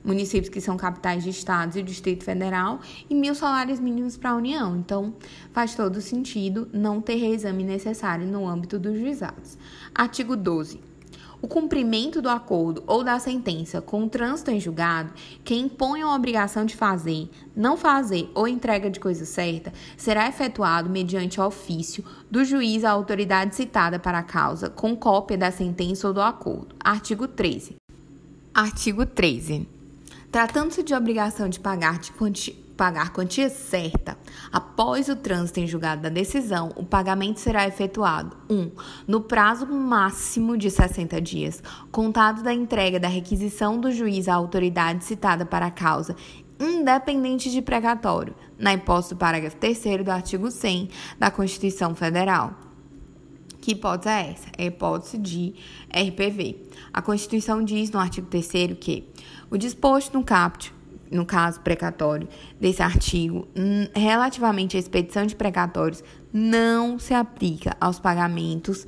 municípios 0.05 0.49
que 0.49 0.61
são 0.61 0.77
capitais 0.77 1.23
de 1.23 1.31
estados 1.31 1.77
e 1.77 1.83
Distrito 1.83 2.25
Federal 2.25 2.81
e 3.09 3.15
mil 3.15 3.35
salários 3.35 3.81
mínimos 3.81 4.17
para 4.17 4.31
a 4.31 4.37
União. 4.37 4.77
Então, 4.77 5.15
faz 5.53 5.75
todo 5.75 6.01
sentido 6.01 6.69
não 6.73 7.01
ter 7.01 7.17
reexame 7.17 7.65
necessário 7.65 8.27
no 8.27 8.47
âmbito 8.47 8.79
dos 8.79 8.99
juizados. 8.99 9.59
Artigo 9.95 10.37
12. 10.37 10.91
O 11.43 11.49
cumprimento 11.49 12.21
do 12.21 12.29
acordo 12.29 12.85
ou 12.87 13.03
da 13.03 13.19
sentença 13.19 13.81
com 13.81 14.05
o 14.05 14.09
trânsito 14.11 14.51
em 14.51 14.61
julgado, 14.61 15.15
que 15.43 15.55
impõe 15.55 16.03
a 16.03 16.15
obrigação 16.15 16.67
de 16.67 16.77
fazer, 16.77 17.31
não 17.57 17.79
fazer 17.79 18.31
ou 18.35 18.47
entrega 18.47 18.91
de 18.91 19.01
coisa 19.01 19.25
certa, 19.25 19.73
será 19.97 20.29
efetuado 20.29 20.91
mediante 20.91 21.41
ofício 21.41 22.05
do 22.31 22.45
juiz 22.45 22.85
à 22.85 22.91
autoridade 22.91 23.57
citada 23.57 23.99
para 23.99 24.19
a 24.19 24.23
causa, 24.23 24.69
com 24.69 24.95
cópia 24.95 25.39
da 25.39 25.51
sentença 25.51 26.07
ou 26.09 26.13
do 26.13 26.21
acordo. 26.21 26.75
Artigo 26.79 27.27
13. 27.27 27.77
Artigo 28.53 29.07
13. 29.07 29.80
Tratando-se 30.31 30.83
de 30.83 30.95
obrigação 30.95 31.49
de 31.49 31.59
pagar 31.59 31.99
de 31.99 32.13
quantia 32.13 32.55
pagar 32.81 33.13
quantia 33.13 33.51
certa, 33.51 34.17
após 34.51 35.11
o 35.11 35.15
trânsito 35.15 35.61
em 35.61 35.67
julgado 35.67 36.01
da 36.01 36.09
decisão, 36.09 36.73
o 36.77 36.83
pagamento 36.83 37.39
será 37.39 37.69
efetuado 37.69 38.35
1. 38.49 38.55
Um, 38.55 38.71
no 39.07 39.21
prazo 39.21 39.67
máximo 39.67 40.57
de 40.57 40.71
60 40.71 41.21
dias, 41.21 41.63
contado 41.93 42.43
da 42.43 42.55
entrega 42.55 42.99
da 42.99 43.07
requisição 43.07 43.79
do 43.79 43.93
juiz 43.93 44.29
à 44.29 44.35
autoridade 44.35 45.05
citada 45.05 45.45
para 45.45 45.67
a 45.67 45.71
causa, 45.71 46.17
independente 46.59 47.51
de 47.51 47.61
precatório, 47.61 48.35
na 48.59 48.73
hipótese 48.73 49.13
do 49.13 49.19
parágrafo 49.19 49.57
3 49.57 50.03
do 50.03 50.11
artigo 50.11 50.51
100 50.51 50.89
da 51.19 51.31
Constituição 51.31 51.95
Federal. 51.95 52.70
Que 53.61 53.73
hipótese 53.73 54.09
é 54.09 54.31
essa? 54.31 54.49
É 54.57 54.63
a 54.65 54.67
hipótese 54.67 55.19
de 55.19 55.55
RPV. 55.91 56.57
A 56.93 57.03
Constituição 57.03 57.63
diz 57.63 57.91
no 57.91 57.99
artigo 58.01 58.27
3 58.27 58.79
que 58.81 59.05
o 59.51 59.57
disposto 59.57 60.15
no 60.15 60.25
caput 60.25 60.73
no 61.11 61.27
caso 61.27 61.61
precatório 61.61 62.29
desse 62.61 62.83
artigo, 62.83 63.49
relativamente 63.95 64.77
à 64.77 64.81
expedição 64.81 65.27
de 65.27 65.35
precatórios, 65.35 66.05
não 66.33 66.99
se 66.99 67.13
aplica 67.13 67.77
aos 67.81 67.99
pagamentos 67.99 68.87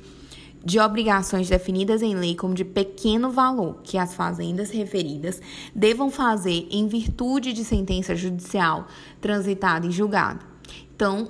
de 0.63 0.79
obrigações 0.79 1.49
definidas 1.49 2.01
em 2.01 2.15
lei 2.15 2.35
como 2.35 2.53
de 2.53 2.63
pequeno 2.63 3.29
valor 3.29 3.81
que 3.83 3.97
as 3.97 4.15
fazendas 4.15 4.71
referidas 4.71 5.41
devam 5.75 6.09
fazer 6.09 6.65
em 6.71 6.87
virtude 6.87 7.51
de 7.51 7.65
sentença 7.65 8.15
judicial 8.15 8.87
transitada 9.19 9.85
em 9.85 9.91
julgado. 9.91 10.52
Então, 11.03 11.27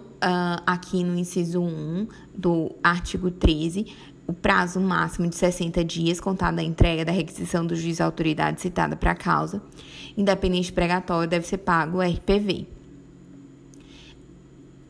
aqui 0.67 1.03
no 1.03 1.17
inciso 1.17 1.59
1 1.59 2.07
do 2.31 2.75
artigo 2.83 3.31
13, 3.31 3.87
o 4.27 4.31
prazo 4.31 4.79
máximo 4.79 5.27
de 5.27 5.35
60 5.35 5.83
dias 5.83 6.19
contado 6.19 6.57
da 6.57 6.61
entrega 6.61 7.03
da 7.03 7.11
requisição 7.11 7.65
do 7.65 7.75
juiz 7.75 7.99
à 7.99 8.05
autoridade 8.05 8.61
citada 8.61 8.95
para 8.95 9.13
a 9.13 9.15
causa, 9.15 9.63
independente 10.15 10.71
pregatório, 10.71 11.27
deve 11.27 11.47
ser 11.47 11.57
pago 11.57 11.97
o 11.97 12.01
RPV. 12.01 12.67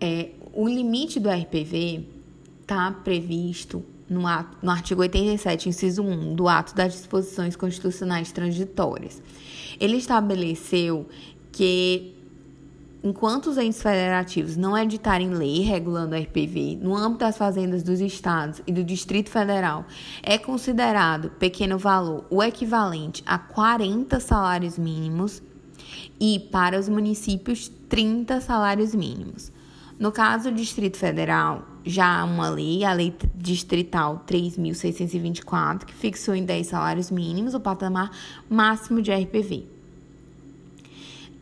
É, 0.01 0.31
o 0.51 0.67
limite 0.67 1.17
do 1.17 1.29
RPV 1.29 2.05
está 2.61 2.91
previsto 2.91 3.85
no, 4.09 4.27
ato, 4.27 4.57
no 4.61 4.69
artigo 4.69 4.99
87, 4.99 5.69
inciso 5.69 6.03
1 6.03 6.35
do 6.35 6.49
Ato 6.49 6.75
das 6.75 6.91
Disposições 6.91 7.55
Constitucionais 7.55 8.33
Transitórias. 8.33 9.21
Ele 9.79 9.95
estabeleceu 9.95 11.07
que 11.53 12.12
enquanto 13.03 13.47
os 13.47 13.57
entes 13.57 13.81
federativos 13.81 14.55
não 14.55 14.77
editarem 14.77 15.29
lei 15.29 15.59
regulando 15.59 16.15
a 16.15 16.19
RPV 16.19 16.79
no 16.81 16.95
âmbito 16.95 17.19
das 17.19 17.37
fazendas 17.37 17.83
dos 17.83 17.99
estados 17.99 18.61
e 18.65 18.71
do 18.71 18.83
Distrito 18.83 19.29
Federal, 19.29 19.85
é 20.21 20.37
considerado 20.37 21.29
pequeno 21.31 21.77
valor 21.77 22.25
o 22.29 22.41
equivalente 22.41 23.21
a 23.25 23.37
40 23.37 24.19
salários 24.19 24.77
mínimos 24.77 25.43
e 26.19 26.39
para 26.39 26.79
os 26.79 26.87
municípios 26.87 27.69
30 27.89 28.39
salários 28.39 28.95
mínimos. 28.95 29.51
No 29.99 30.11
caso 30.11 30.49
do 30.49 30.55
Distrito 30.55 30.97
Federal, 30.97 31.67
já 31.85 32.21
há 32.21 32.23
uma 32.23 32.49
lei, 32.49 32.83
a 32.83 32.93
Lei 32.93 33.13
Distrital 33.35 34.23
3.624, 34.27 35.85
que 35.85 35.93
fixou 35.93 36.33
em 36.33 36.45
10 36.45 36.67
salários 36.67 37.11
mínimos 37.11 37.53
o 37.53 37.59
patamar 37.59 38.09
máximo 38.49 39.01
de 39.01 39.11
RPV. 39.11 39.72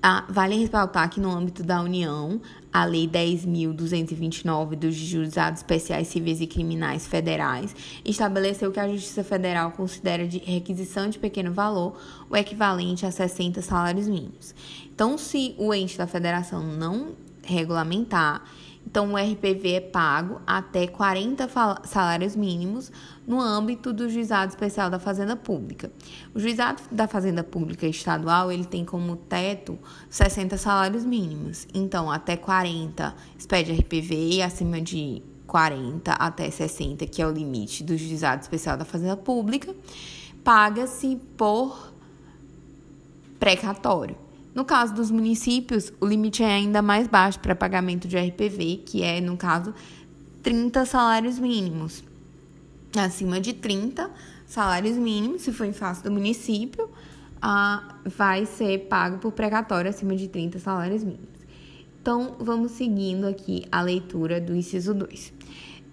Ah, 0.04 0.26
vale 0.28 0.56
ressaltar 0.56 1.08
que 1.12 1.20
no 1.20 1.30
âmbito 1.30 1.62
da 1.62 1.80
União, 1.80 2.42
a 2.74 2.86
Lei 2.86 3.08
10.229 3.08 4.76
dos 4.76 4.96
Juizados 4.96 5.60
Especiais 5.60 6.08
Civis 6.08 6.42
e 6.42 6.48
Criminais 6.48 7.06
Federais 7.06 7.76
estabeleceu 8.04 8.72
que 8.72 8.80
a 8.80 8.88
Justiça 8.88 9.24
Federal 9.24 9.72
considera 9.74 10.28
de 10.28 10.40
requisição 10.40 11.08
de 11.08 11.20
pequeno 11.20 11.54
valor 11.54 11.96
o 12.28 12.36
equivalente 12.36 13.06
a 13.06 13.12
60 13.12 13.62
salários 13.62 14.08
mínimos. 14.08 14.56
Então, 14.92 15.20
se 15.20 15.54
o 15.60 15.72
ente 15.72 16.00
da 16.00 16.08
federação 16.08 16.64
não 16.64 17.10
regulamentar 17.44 18.44
então, 18.86 19.14
o 19.14 19.16
RPV 19.16 19.74
é 19.74 19.80
pago 19.80 20.42
até 20.46 20.86
40 20.86 21.48
salários 21.86 22.36
mínimos 22.36 22.92
no 23.26 23.40
âmbito 23.40 23.94
do 23.94 24.10
Juizado 24.10 24.50
Especial 24.50 24.90
da 24.90 25.00
Fazenda 25.00 25.36
Pública. 25.36 25.90
O 26.34 26.40
Juizado 26.40 26.82
da 26.92 27.08
Fazenda 27.08 27.42
Pública 27.42 27.88
Estadual, 27.88 28.52
ele 28.52 28.66
tem 28.66 28.84
como 28.84 29.16
teto 29.16 29.80
60 30.10 30.58
salários 30.58 31.06
mínimos. 31.06 31.68
Então, 31.74 32.12
até 32.12 32.36
40 32.36 33.16
expede 33.38 33.72
RPV 33.72 34.14
e 34.34 34.42
acima 34.42 34.82
de 34.82 35.22
40 35.48 36.12
até 36.12 36.50
60, 36.50 37.06
que 37.08 37.22
é 37.22 37.28
o 37.28 37.32
limite 37.32 37.84
do 37.84 37.96
Juizado 37.96 38.42
Especial 38.42 38.76
da 38.76 38.84
Fazenda 38.84 39.16
Pública, 39.16 39.74
paga-se 40.44 41.18
por 41.38 41.94
precatório. 43.40 44.18
No 44.54 44.66
caso 44.66 44.94
dos 44.94 45.10
municípios, 45.10 45.94
o 46.02 46.06
limite 46.06 46.44
é 46.44 46.54
ainda 46.54 46.82
mais 46.82 47.08
baixo 47.08 47.40
para 47.40 47.56
pagamento 47.56 48.08
de 48.08 48.18
RPV, 48.18 48.84
que 48.86 49.02
é, 49.02 49.22
no 49.22 49.38
caso, 49.38 49.74
30 50.44 50.86
salários 50.86 51.40
mínimos. 51.40 52.04
Acima 52.96 53.40
de 53.40 53.54
30 53.54 54.12
salários 54.46 54.98
mínimos, 54.98 55.44
se 55.44 55.54
for 55.54 55.66
em 55.66 55.72
face 55.72 56.04
do 56.04 56.12
município, 56.12 56.90
ah, 57.42 57.96
vai 58.06 58.46
ser 58.46 58.88
pago 58.90 59.20
por 59.20 59.32
precatório 59.32 59.90
acima 59.90 60.16
de 60.18 60.28
30 60.28 60.60
salários 60.60 61.02
mínimos. 61.02 61.30
Então, 62.02 62.36
vamos 62.38 62.72
seguindo 62.72 63.26
aqui 63.28 63.66
a 63.72 63.82
leitura 63.82 64.42
do 64.42 64.54
inciso 64.54 64.94
2. 64.94 65.34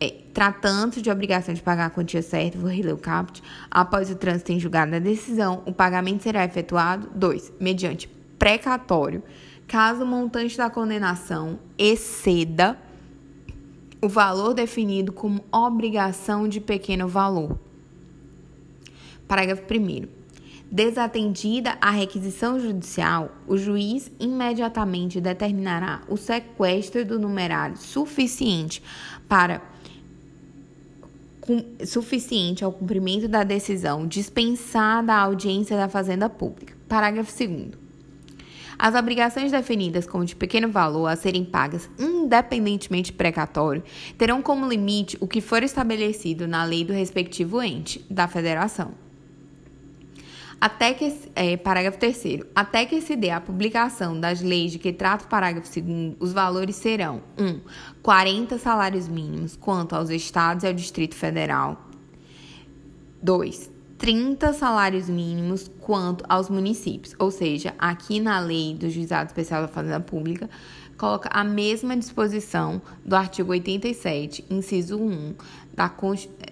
É, 0.00 0.16
Tratando 0.34 1.00
de 1.00 1.10
obrigação 1.10 1.54
de 1.54 1.62
pagar 1.62 1.86
a 1.86 1.90
quantia 1.90 2.22
certa, 2.22 2.58
vou 2.58 2.70
reler 2.70 2.94
o 2.94 2.98
caput, 2.98 3.42
após 3.70 4.10
o 4.10 4.16
trânsito 4.16 4.50
em 4.50 4.58
julgado 4.58 4.92
da 4.92 4.98
decisão, 4.98 5.62
o 5.66 5.72
pagamento 5.72 6.22
será 6.22 6.44
efetuado, 6.44 7.08
2, 7.14 7.52
mediante 7.60 8.08
precatório, 8.38 9.22
caso 9.66 10.04
o 10.04 10.06
montante 10.06 10.56
da 10.56 10.70
condenação 10.70 11.58
exceda 11.76 12.78
o 14.00 14.08
valor 14.08 14.54
definido 14.54 15.12
como 15.12 15.44
obrigação 15.50 16.48
de 16.48 16.60
pequeno 16.60 17.08
valor. 17.08 17.58
Parágrafo 19.26 19.62
1. 19.62 20.08
Desatendida 20.70 21.78
a 21.80 21.90
requisição 21.90 22.60
judicial, 22.60 23.30
o 23.46 23.56
juiz 23.56 24.10
imediatamente 24.20 25.20
determinará 25.20 26.02
o 26.08 26.16
sequestro 26.16 27.04
do 27.04 27.18
numerário 27.18 27.76
suficiente 27.76 28.82
para 29.26 29.62
suficiente 31.86 32.62
ao 32.62 32.70
cumprimento 32.70 33.26
da 33.26 33.42
decisão 33.42 34.06
dispensada 34.06 35.14
a 35.14 35.20
audiência 35.20 35.74
da 35.78 35.88
Fazenda 35.88 36.28
Pública. 36.28 36.76
Parágrafo 36.86 37.32
2 37.32 37.87
as 38.78 38.94
obrigações 38.94 39.50
definidas 39.50 40.06
como 40.06 40.24
de 40.24 40.36
pequeno 40.36 40.68
valor 40.68 41.06
a 41.06 41.16
serem 41.16 41.44
pagas 41.44 41.90
independentemente 41.98 43.12
precatório 43.12 43.82
terão 44.16 44.40
como 44.40 44.68
limite 44.68 45.16
o 45.20 45.26
que 45.26 45.40
for 45.40 45.62
estabelecido 45.62 46.46
na 46.46 46.64
lei 46.64 46.84
do 46.84 46.92
respectivo 46.92 47.60
ente 47.62 48.04
da 48.08 48.28
federação. 48.28 48.92
Até 50.60 50.92
que, 50.92 51.16
é, 51.36 51.56
parágrafo 51.56 51.98
3 51.98 52.40
Até 52.54 52.84
que 52.84 53.00
se 53.00 53.14
dê 53.14 53.30
a 53.30 53.40
publicação 53.40 54.18
das 54.18 54.40
leis 54.40 54.72
de 54.72 54.78
que 54.78 54.92
trata 54.92 55.24
o 55.24 55.28
parágrafo 55.28 55.68
2 55.80 56.16
os 56.18 56.32
valores 56.32 56.74
serão 56.76 57.22
1. 57.38 57.46
Um, 57.46 57.60
40 58.02 58.58
salários 58.58 59.06
mínimos 59.06 59.56
quanto 59.56 59.94
aos 59.94 60.10
estados 60.10 60.64
e 60.64 60.66
ao 60.66 60.72
Distrito 60.72 61.14
Federal. 61.14 61.88
2. 63.22 63.77
30 63.98 64.52
salários 64.52 65.08
mínimos 65.08 65.68
quanto 65.80 66.24
aos 66.28 66.48
municípios. 66.48 67.14
Ou 67.18 67.32
seja, 67.32 67.74
aqui 67.76 68.20
na 68.20 68.38
lei 68.38 68.74
do 68.74 68.88
Juizado 68.88 69.26
Especial 69.26 69.62
da 69.62 69.68
Fazenda 69.68 70.00
Pública, 70.00 70.48
coloca 70.96 71.28
a 71.32 71.42
mesma 71.42 71.96
disposição 71.96 72.80
do 73.04 73.16
artigo 73.16 73.50
87, 73.50 74.44
inciso 74.48 74.98
1, 74.98 75.34
da, 75.74 75.92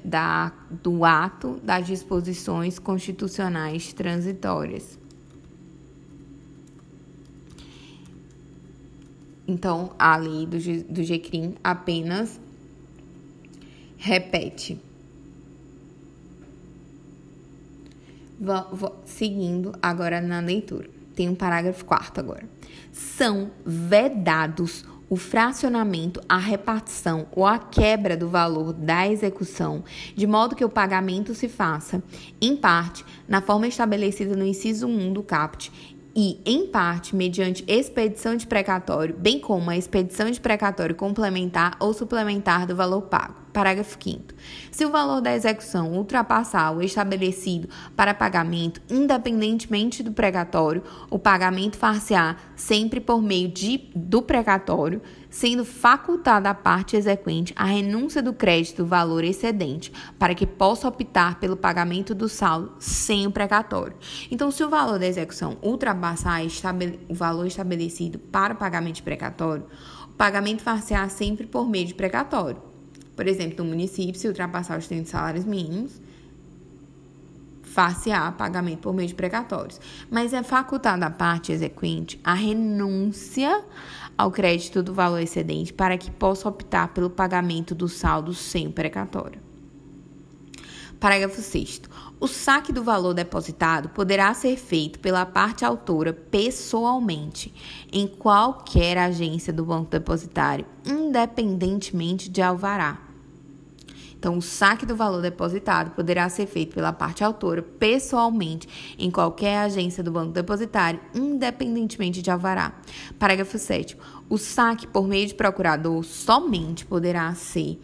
da, 0.04 0.52
do 0.82 1.04
ato 1.04 1.60
das 1.62 1.86
disposições 1.86 2.78
constitucionais 2.78 3.92
transitórias. 3.92 4.98
Então, 9.48 9.92
a 9.96 10.16
lei 10.16 10.46
do, 10.46 10.58
do 10.92 11.04
GCRIM 11.04 11.54
apenas 11.62 12.40
repete 13.96 14.80
seguindo 19.04 19.72
agora 19.80 20.20
na 20.20 20.40
leitura. 20.40 20.88
Tem 21.14 21.28
um 21.28 21.34
parágrafo 21.34 21.84
quarto 21.84 22.20
agora. 22.20 22.44
São 22.92 23.50
vedados 23.64 24.84
o 25.08 25.16
fracionamento, 25.16 26.20
a 26.28 26.36
repartição 26.36 27.28
ou 27.32 27.46
a 27.46 27.58
quebra 27.58 28.16
do 28.16 28.28
valor 28.28 28.72
da 28.72 29.06
execução, 29.06 29.84
de 30.14 30.26
modo 30.26 30.56
que 30.56 30.64
o 30.64 30.68
pagamento 30.68 31.34
se 31.34 31.48
faça, 31.48 32.02
em 32.40 32.56
parte, 32.56 33.04
na 33.28 33.40
forma 33.40 33.68
estabelecida 33.68 34.34
no 34.34 34.44
inciso 34.44 34.86
1 34.88 35.12
do 35.12 35.22
CAPT 35.22 35.95
e, 36.16 36.40
em 36.46 36.66
parte, 36.66 37.14
mediante 37.14 37.62
expedição 37.68 38.34
de 38.36 38.46
precatório, 38.46 39.14
bem 39.14 39.38
como 39.38 39.68
a 39.68 39.76
expedição 39.76 40.30
de 40.30 40.40
precatório 40.40 40.94
complementar 40.94 41.76
ou 41.78 41.92
suplementar 41.92 42.66
do 42.66 42.74
valor 42.74 43.02
pago. 43.02 43.34
Parágrafo 43.52 43.96
5. 44.02 44.22
Se 44.70 44.84
o 44.84 44.90
valor 44.90 45.20
da 45.20 45.34
execução 45.34 45.92
ultrapassar 45.92 46.74
o 46.74 46.82
estabelecido 46.82 47.68
para 47.94 48.14
pagamento, 48.14 48.80
independentemente 48.88 50.02
do 50.02 50.12
precatório, 50.12 50.82
o 51.10 51.18
pagamento 51.18 51.76
far-se-á 51.76 52.36
sempre 52.54 52.98
por 52.98 53.20
meio 53.22 53.48
de, 53.48 53.90
do 53.94 54.22
precatório, 54.22 55.02
sendo 55.30 55.64
facultada 55.64 56.50
à 56.50 56.54
parte 56.54 56.96
exequente 56.96 57.52
a 57.56 57.64
renúncia 57.64 58.22
do 58.22 58.32
crédito 58.32 58.78
do 58.78 58.86
valor 58.86 59.24
excedente, 59.24 59.92
para 60.18 60.34
que 60.34 60.46
possa 60.46 60.88
optar 60.88 61.38
pelo 61.40 61.56
pagamento 61.56 62.14
do 62.14 62.28
saldo 62.28 62.72
sem 62.78 63.26
o 63.26 63.30
precatório. 63.30 63.96
Então, 64.30 64.50
se 64.50 64.62
o 64.64 64.68
valor 64.68 64.98
da 64.98 65.06
execução 65.06 65.56
ultrapassar 65.62 66.40
o 67.08 67.14
valor 67.14 67.46
estabelecido 67.46 68.18
para 68.18 68.54
o 68.54 68.56
pagamento 68.56 68.96
de 68.96 69.02
precatório, 69.02 69.66
o 70.04 70.16
pagamento 70.16 70.62
far-se-á 70.62 71.08
sempre 71.08 71.46
por 71.46 71.68
meio 71.68 71.86
de 71.86 71.94
precatório. 71.94 72.62
Por 73.14 73.26
exemplo, 73.26 73.64
no 73.64 73.70
município, 73.70 74.20
se 74.20 74.28
ultrapassar 74.28 74.78
os 74.78 74.86
30 74.86 75.10
salários 75.10 75.44
mínimos, 75.44 76.00
far-se-á 77.76 78.32
pagamento 78.32 78.78
por 78.78 78.94
meio 78.94 79.06
de 79.06 79.14
precatórios. 79.14 79.78
Mas 80.10 80.32
é 80.32 80.42
facultada 80.42 81.04
à 81.04 81.10
parte 81.10 81.52
exequente 81.52 82.18
a 82.24 82.32
renúncia 82.32 83.62
ao 84.16 84.30
crédito 84.30 84.82
do 84.82 84.94
valor 84.94 85.20
excedente 85.20 85.74
para 85.74 85.98
que 85.98 86.10
possa 86.10 86.48
optar 86.48 86.88
pelo 86.94 87.10
pagamento 87.10 87.74
do 87.74 87.86
saldo 87.86 88.32
sem 88.32 88.70
precatório. 88.70 89.44
Parágrafo 90.98 91.42
6. 91.42 91.82
O 92.18 92.26
saque 92.26 92.72
do 92.72 92.82
valor 92.82 93.12
depositado 93.12 93.90
poderá 93.90 94.32
ser 94.32 94.56
feito 94.56 94.98
pela 94.98 95.26
parte 95.26 95.62
autora 95.62 96.14
pessoalmente, 96.14 97.52
em 97.92 98.06
qualquer 98.06 98.96
agência 98.96 99.52
do 99.52 99.66
banco 99.66 99.90
depositário, 99.90 100.64
independentemente 100.86 102.30
de 102.30 102.40
alvará. 102.40 103.05
Então, 104.18 104.38
o 104.38 104.42
saque 104.42 104.86
do 104.86 104.96
valor 104.96 105.20
depositado 105.20 105.90
poderá 105.90 106.28
ser 106.28 106.46
feito 106.46 106.74
pela 106.74 106.92
parte 106.92 107.22
autora 107.22 107.62
pessoalmente 107.62 108.96
em 108.98 109.10
qualquer 109.10 109.58
agência 109.58 110.02
do 110.02 110.10
banco 110.10 110.32
depositário, 110.32 111.00
independentemente 111.14 112.22
de 112.22 112.30
alvará. 112.30 112.72
Parágrafo 113.18 113.58
7. 113.58 113.96
O 114.28 114.38
saque 114.38 114.86
por 114.86 115.06
meio 115.06 115.26
de 115.26 115.34
procurador 115.34 116.02
somente 116.02 116.84
poderá 116.84 117.32
ser 117.34 117.78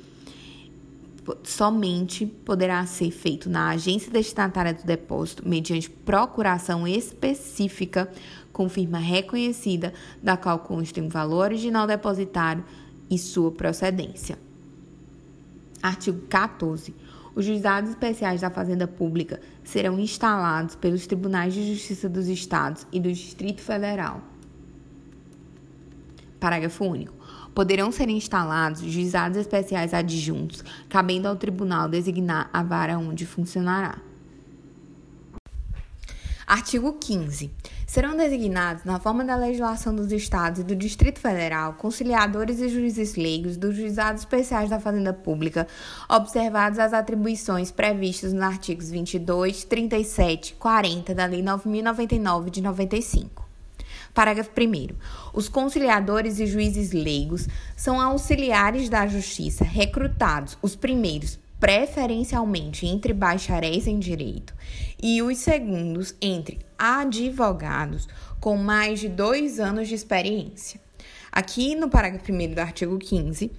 somente 1.45 2.27
poderá 2.27 2.85
ser 2.85 3.13
feito 3.13 3.49
na 3.49 3.69
agência 3.69 4.11
destinatária 4.11 4.75
do 4.75 4.85
depósito 4.85 5.49
mediante 5.49 5.89
procuração 5.89 6.87
específica 6.89 8.11
com 8.53 8.69
firma 8.69 8.99
reconhecida, 8.99 9.93
da 10.21 10.37
qual 10.37 10.59
consta 10.59 11.01
o 11.01 11.09
valor 11.09 11.45
original 11.45 11.87
depositário 11.87 12.65
e 13.09 13.17
sua 13.17 13.53
procedência. 13.53 14.37
Artigo 15.83 16.21
14. 16.29 16.95
Os 17.35 17.45
juizados 17.45 17.91
especiais 17.91 18.43
da 18.43 18.51
Fazenda 18.51 18.87
Pública 18.87 19.41
serão 19.65 19.99
instalados 19.99 20.77
pelos 20.77 21.07
Tribunais 21.07 21.53
de 21.53 21.75
Justiça 21.75 22.09
dos 22.09 22.29
Estados 22.29 22.87
e 22.93 23.01
do 23.01 23.11
Distrito 23.11 23.63
Federal. 23.63 24.21
Parágrafo 26.39 26.85
único. 26.85 27.15
Poderão 27.55 27.91
ser 27.91 28.09
instalados 28.09 28.81
juizados 28.81 29.39
especiais 29.39 29.93
adjuntos, 29.93 30.65
cabendo 30.89 31.27
ao 31.27 31.37
tribunal 31.37 31.89
designar 31.89 32.49
a 32.53 32.63
vara 32.63 32.99
onde 32.99 33.27
funcionará. 33.27 33.99
Artigo 36.47 36.93
15. 36.95 37.51
Serão 37.93 38.17
designados, 38.17 38.85
na 38.85 38.99
forma 38.99 39.23
da 39.23 39.37
legislação 39.37 39.95
dos 39.95 40.11
Estados 40.13 40.61
e 40.61 40.65
do 40.65 40.75
Distrito 40.75 41.21
Federal, 41.21 41.75
conciliadores 41.75 42.59
e 42.59 42.71
juízes 42.71 43.17
leigos 43.17 43.59
dos 43.59 43.77
juizados 43.77 44.23
especiais 44.23 44.71
da 44.71 44.81
Fazenda 44.81 45.13
Pública, 45.13 45.69
observadas 46.09 46.79
as 46.79 46.95
atribuições 46.95 47.71
previstas 47.71 48.33
nos 48.33 48.45
artigos 48.45 48.89
22, 48.89 49.65
37 49.65 50.53
e 50.53 50.55
40 50.55 51.15
da 51.15 51.27
Lei 51.27 51.43
9.099 51.43 52.49
de 52.49 52.63
95. 52.63 53.47
Parágrafo 54.15 54.53
1. 54.59 54.97
Os 55.35 55.51
conciliadores 55.51 56.41
e 56.41 56.47
juízes 56.47 56.93
leigos 56.93 57.47
são 57.77 58.01
auxiliares 58.01 58.89
da 58.89 59.07
Justiça 59.07 59.65
recrutados, 59.65 60.57
os 60.63 60.75
primeiros 60.75 61.39
preferencialmente 61.61 62.87
entre 62.87 63.13
bacharéis 63.13 63.87
em 63.87 63.99
direito 63.99 64.53
e 65.01 65.23
os 65.23 65.39
segundos 65.39 66.13
entre 66.21 66.59
advogados 66.83 68.09
com 68.41 68.57
mais 68.57 68.99
de 68.99 69.09
dois 69.09 69.61
anos 69.61 69.87
de 69.87 69.95
experiência. 69.95 70.81
Aqui 71.31 71.77
no 71.77 71.89
parágrafo 71.89 72.33
1 72.33 72.55
do 72.55 72.59
artigo 72.59 72.99
15, 72.99 73.53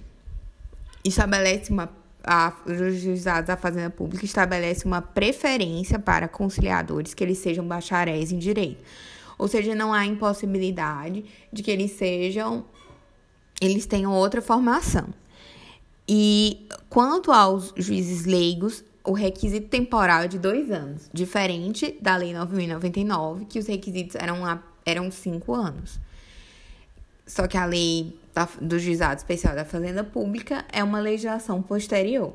estabelece 1.02 1.72
uma 1.72 1.90
a, 2.22 2.54
os 2.66 3.00
juizados 3.00 3.48
da 3.48 3.56
Fazenda 3.56 3.90
Pública 3.90 4.24
estabelece 4.24 4.86
uma 4.86 5.02
preferência 5.02 5.98
para 5.98 6.26
conciliadores 6.26 7.12
que 7.12 7.22
eles 7.22 7.38
sejam 7.38 7.66
bacharéis 7.66 8.32
em 8.32 8.38
direito. 8.38 8.82
Ou 9.38 9.46
seja, 9.46 9.74
não 9.74 9.92
há 9.92 10.06
impossibilidade 10.06 11.24
de 11.52 11.62
que 11.62 11.70
eles 11.70 11.92
sejam 11.92 12.64
eles 13.60 13.86
tenham 13.86 14.12
outra 14.12 14.42
formação. 14.42 15.08
E 16.08 16.66
quanto 16.90 17.32
aos 17.32 17.72
juízes 17.76 18.26
leigos, 18.26 18.84
o 19.04 19.12
requisito 19.12 19.68
temporal 19.68 20.22
é 20.22 20.28
de 20.28 20.38
dois 20.38 20.70
anos, 20.70 21.10
diferente 21.12 21.96
da 22.00 22.16
Lei 22.16 22.32
9.099, 22.32 23.46
que 23.46 23.58
os 23.58 23.66
requisitos 23.66 24.16
eram, 24.16 24.46
a, 24.46 24.62
eram 24.84 25.10
cinco 25.10 25.54
anos. 25.54 26.00
Só 27.26 27.46
que 27.46 27.56
a 27.56 27.66
lei 27.66 28.18
da, 28.34 28.48
do 28.60 28.78
juizado 28.78 29.18
especial 29.18 29.54
da 29.54 29.64
Fazenda 29.64 30.02
Pública 30.02 30.64
é 30.72 30.82
uma 30.82 31.00
legislação 31.00 31.62
posterior. 31.62 32.32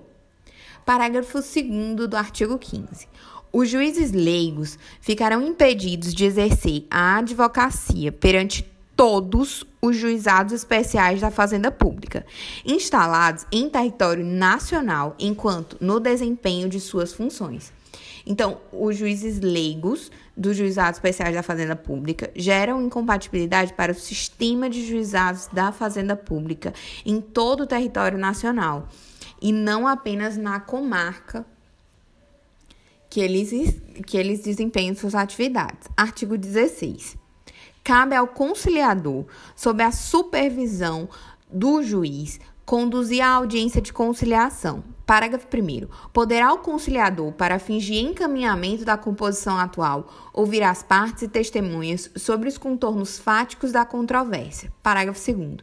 Parágrafo 0.86 1.40
2 1.40 2.08
do 2.08 2.16
artigo 2.16 2.58
15. 2.58 3.08
Os 3.52 3.68
juízes 3.68 4.12
leigos 4.12 4.78
ficarão 5.02 5.46
impedidos 5.46 6.14
de 6.14 6.26
exercer 6.26 6.86
a 6.90 7.18
advocacia 7.18 8.12
perante 8.12 8.64
todos 9.00 9.66
os 9.82 9.96
juizados 9.96 10.52
especiais 10.52 11.22
da 11.22 11.32
Fazenda 11.32 11.72
Pública, 11.72 12.26
instalados 12.66 13.46
em 13.50 13.70
território 13.70 14.26
nacional 14.26 15.16
enquanto 15.18 15.78
no 15.80 16.02
desempenho 16.02 16.68
de 16.68 16.82
suas 16.82 17.14
funções. 17.14 17.72
Então, 18.26 18.60
os 18.74 18.98
juízes 18.98 19.40
leigos 19.40 20.12
dos 20.36 20.58
juizados 20.58 20.98
especiais 20.98 21.34
da 21.34 21.42
Fazenda 21.42 21.78
Pública 21.78 22.30
geram 22.36 22.82
incompatibilidade 22.82 23.72
para 23.72 23.94
o 23.94 23.96
sistema 23.96 24.70
de 24.70 24.86
juizados 24.86 25.48
da 25.48 25.72
Fazenda 25.72 26.18
Pública 26.18 26.74
em 27.06 27.22
todo 27.22 27.62
o 27.62 27.68
território 27.68 28.18
nacional 28.18 28.90
e 29.42 29.54
não 29.54 29.88
apenas 29.88 30.36
na 30.36 30.60
comarca 30.60 31.46
que 33.10 33.22
eles, 33.22 33.50
que 34.06 34.18
eles 34.18 34.42
desempenham 34.42 34.94
suas 34.94 35.16
atividades. 35.16 35.88
Artigo 35.96 36.38
16 36.38 37.19
cabe 37.90 38.16
ao 38.16 38.28
conciliador, 38.28 39.26
sob 39.56 39.82
a 39.82 39.92
supervisão 39.92 41.10
do 41.52 41.82
juiz, 41.82 42.40
conduzir 42.64 43.20
a 43.20 43.30
audiência 43.30 43.82
de 43.82 43.92
conciliação. 43.92 44.84
Parágrafo 45.08 45.48
1. 45.52 45.88
Poderá 46.14 46.54
o 46.54 46.60
conciliador, 46.60 47.32
para 47.32 47.58
fins 47.58 47.84
de 47.84 47.96
encaminhamento 47.96 48.86
da 48.86 48.96
composição 48.96 49.58
atual, 49.58 50.08
ouvir 50.32 50.62
as 50.62 50.84
partes 50.84 51.24
e 51.24 51.28
testemunhas 51.28 52.12
sobre 52.16 52.48
os 52.48 52.60
contornos 52.60 53.18
fáticos 53.18 53.72
da 53.72 53.84
controvérsia. 53.84 54.72
Parágrafo 54.84 55.20
2. 55.34 55.58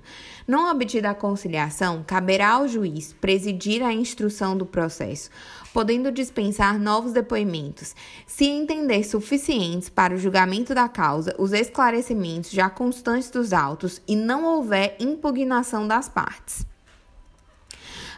Não 0.49 0.69
obtida 0.69 1.11
a 1.11 1.15
conciliação, 1.15 2.03
caberá 2.05 2.55
ao 2.55 2.67
juiz 2.67 3.13
presidir 3.21 3.85
a 3.85 3.93
instrução 3.93 4.59
do 4.59 4.67
processo, 4.67 5.31
podendo 5.77 6.11
dispensar 6.11 6.79
novos 6.79 7.13
depoimentos, 7.13 7.95
se 8.27 8.47
entender 8.47 9.05
suficientes 9.05 9.91
para 9.91 10.15
o 10.15 10.17
julgamento 10.17 10.75
da 10.75 10.89
causa 10.89 11.35
os 11.39 11.53
esclarecimentos 11.53 12.51
já 12.51 12.71
constantes 12.71 13.29
dos 13.29 13.53
autos 13.53 14.01
e 14.09 14.17
não 14.17 14.47
houver 14.47 14.97
impugnação 14.99 15.87
das 15.87 16.09
partes. 16.09 16.65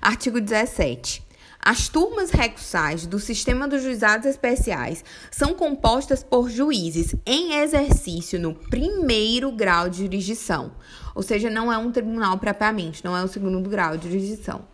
Artigo 0.00 0.40
17. 0.40 1.26
As 1.60 1.88
turmas 1.88 2.30
recursais 2.30 3.06
do 3.06 3.18
sistema 3.18 3.66
dos 3.66 3.82
juizados 3.82 4.28
especiais 4.28 5.04
são 5.28 5.52
compostas 5.52 6.22
por 6.22 6.48
juízes 6.48 7.16
em 7.26 7.54
exercício 7.54 8.38
no 8.38 8.54
primeiro 8.54 9.50
grau 9.50 9.88
de 9.88 10.04
jurisdição, 10.04 10.70
ou 11.12 11.24
seja, 11.24 11.50
não 11.50 11.72
é 11.72 11.76
um 11.76 11.90
tribunal 11.90 12.38
propriamente, 12.38 13.04
não 13.04 13.16
é 13.16 13.24
o 13.24 13.26
segundo 13.26 13.68
grau 13.68 13.96
de 13.96 14.08
jurisdição 14.08 14.64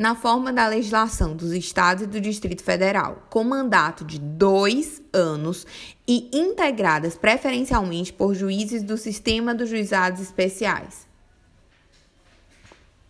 na 0.00 0.14
forma 0.14 0.50
da 0.50 0.66
legislação 0.66 1.36
dos 1.36 1.52
Estados 1.52 2.04
e 2.04 2.06
do 2.06 2.18
Distrito 2.22 2.62
Federal, 2.62 3.26
com 3.28 3.44
mandato 3.44 4.02
de 4.02 4.18
dois 4.18 5.02
anos 5.12 5.66
e 6.08 6.30
integradas 6.32 7.18
preferencialmente 7.18 8.10
por 8.10 8.34
juízes 8.34 8.82
do 8.82 8.96
sistema 8.96 9.54
dos 9.54 9.68
juizados 9.68 10.22
especiais. 10.22 11.06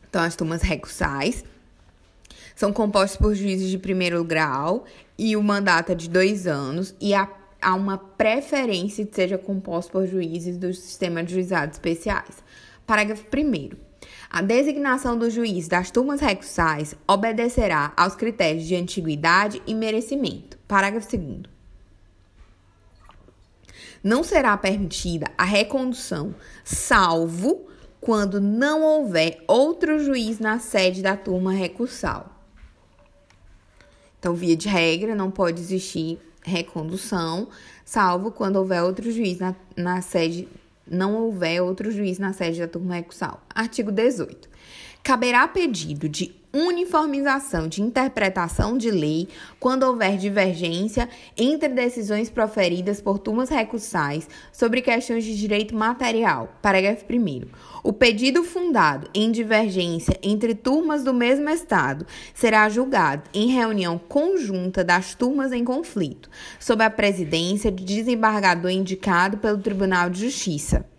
Então, 0.08 0.20
as 0.20 0.34
turmas 0.34 0.62
recursais 0.62 1.44
são 2.56 2.72
compostas 2.72 3.16
por 3.16 3.36
juízes 3.36 3.70
de 3.70 3.78
primeiro 3.78 4.24
grau 4.24 4.84
e 5.16 5.36
o 5.36 5.42
mandato 5.44 5.92
é 5.92 5.94
de 5.94 6.10
dois 6.10 6.48
anos 6.48 6.92
e 7.00 7.14
há, 7.14 7.30
há 7.62 7.72
uma 7.72 7.98
preferência 7.98 9.04
de 9.04 9.14
seja 9.14 9.38
composto 9.38 9.92
por 9.92 10.08
juízes 10.08 10.58
do 10.58 10.74
sistema 10.74 11.22
de 11.22 11.34
juizados 11.34 11.76
especiais. 11.76 12.42
Parágrafo 12.84 13.24
1 13.32 13.89
a 14.30 14.42
designação 14.42 15.18
do 15.18 15.28
juiz 15.28 15.66
das 15.66 15.90
turmas 15.90 16.20
recursais 16.20 16.94
obedecerá 17.06 17.92
aos 17.96 18.14
critérios 18.14 18.64
de 18.64 18.76
antiguidade 18.76 19.60
e 19.66 19.74
merecimento. 19.74 20.56
Parágrafo 20.68 21.16
2 21.16 21.42
Não 24.04 24.22
será 24.22 24.56
permitida 24.56 25.26
a 25.36 25.42
recondução, 25.42 26.32
salvo 26.62 27.66
quando 28.00 28.40
não 28.40 28.82
houver 28.82 29.42
outro 29.48 29.98
juiz 29.98 30.38
na 30.38 30.60
sede 30.60 31.02
da 31.02 31.16
turma 31.16 31.52
recursal. 31.52 32.30
Então, 34.20 34.34
via 34.34 34.56
de 34.56 34.68
regra, 34.68 35.12
não 35.14 35.30
pode 35.30 35.60
existir 35.60 36.20
recondução, 36.42 37.48
salvo 37.84 38.30
quando 38.30 38.56
houver 38.56 38.82
outro 38.82 39.10
juiz 39.10 39.40
na, 39.40 39.56
na 39.76 40.00
sede, 40.00 40.48
não 40.90 41.16
houver 41.16 41.62
outro 41.62 41.90
juiz 41.90 42.18
na 42.18 42.32
sede 42.32 42.60
da 42.60 42.68
turma 42.68 42.96
recursal. 42.96 43.42
Artigo 43.54 43.92
18. 43.92 44.48
Caberá 45.02 45.46
pedido 45.48 46.08
de 46.08 46.39
uniformização 46.52 47.68
de 47.68 47.80
interpretação 47.80 48.76
de 48.76 48.90
lei 48.90 49.28
quando 49.58 49.84
houver 49.84 50.16
divergência 50.16 51.08
entre 51.36 51.68
decisões 51.68 52.28
proferidas 52.28 53.00
por 53.00 53.18
turmas 53.18 53.48
recursais 53.48 54.28
sobre 54.52 54.82
questões 54.82 55.24
de 55.24 55.36
direito 55.38 55.74
material. 55.74 56.52
Parágrafo 56.60 57.04
1. 57.08 57.42
O 57.84 57.92
pedido 57.92 58.42
fundado 58.42 59.08
em 59.14 59.30
divergência 59.30 60.18
entre 60.22 60.54
turmas 60.54 61.04
do 61.04 61.14
mesmo 61.14 61.48
Estado 61.48 62.06
será 62.34 62.68
julgado 62.68 63.22
em 63.32 63.48
reunião 63.48 63.98
conjunta 63.98 64.82
das 64.82 65.14
turmas 65.14 65.52
em 65.52 65.64
conflito, 65.64 66.28
sob 66.58 66.82
a 66.82 66.90
presidência 66.90 67.70
de 67.70 67.84
desembargador 67.84 68.70
indicado 68.70 69.38
pelo 69.38 69.58
Tribunal 69.58 70.10
de 70.10 70.20
Justiça. 70.24 70.89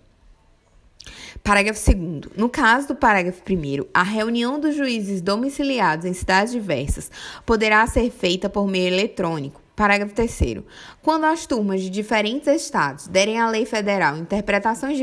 Parágrafo 1.44 1.80
2. 1.94 2.38
No 2.38 2.48
caso 2.50 2.90
do 2.90 2.96
parágrafo 2.96 3.42
1, 3.42 3.88
a 3.94 4.04
reunião 4.04 4.60
dos 4.60 4.76
juízes 4.76 5.22
domiciliados 5.22 6.06
em 6.06 6.14
cidades 6.14 6.54
diversas 6.54 7.10
poderá 7.46 7.86
ser 7.88 8.12
feita 8.12 8.48
por 8.48 8.68
meio 8.68 8.88
eletrônico. 8.88 9.60
Parágrafo 9.76 10.14
3. 10.14 10.64
Quando 11.02 11.26
as 11.26 11.48
turmas 11.48 11.82
de 11.82 11.90
diferentes 11.90 12.48
estados 12.48 13.08
derem 13.08 13.40
à 13.40 13.50
lei 13.50 13.66
federal 13.66 14.16
interpretações 14.18 15.00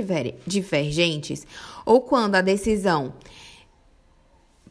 divergentes, 0.46 1.44
ou 1.84 2.02
quando 2.02 2.36
a 2.36 2.40
decisão 2.40 3.12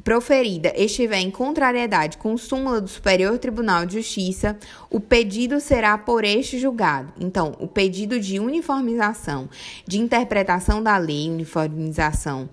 proferida 0.08 0.72
estiver 0.74 1.20
em 1.20 1.30
contrariedade 1.30 2.18
com 2.18 2.38
súmula 2.38 2.80
do 2.80 2.88
Superior 2.88 3.38
Tribunal 3.38 3.86
de 3.86 3.96
Justiça, 3.96 4.58
o 4.90 5.02
pedido 5.02 5.60
será 5.60 5.98
por 5.98 6.24
este 6.24 6.58
julgado. 6.58 7.12
Então, 7.20 7.54
o 7.60 7.68
pedido 7.68 8.18
de 8.18 8.40
uniformização, 8.40 9.50
de 9.86 10.00
interpretação 10.00 10.82
da 10.82 10.96
lei, 10.96 11.30
uniformização, 11.30 12.48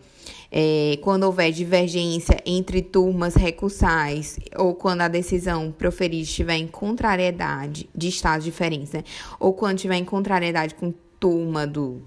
é, 0.51 0.99
quando 1.01 1.23
houver 1.23 1.53
divergência 1.53 2.43
entre 2.45 2.83
turmas 2.83 3.37
recursais 3.37 4.37
ou 4.57 4.75
quando 4.75 5.03
a 5.03 5.09
decisão 5.09 5.71
proferida 5.71 6.25
estiver 6.25 6.57
em 6.57 6.67
contrariedade 6.67 7.89
de 7.95 8.09
estados 8.09 8.45
diferentes, 8.45 8.93
né? 8.93 9.05
ou 9.39 9.53
quando 9.53 9.77
estiver 9.77 9.95
em 9.95 10.05
contrariedade 10.05 10.75
com 10.75 10.93
turma 11.21 11.69
do 11.69 12.03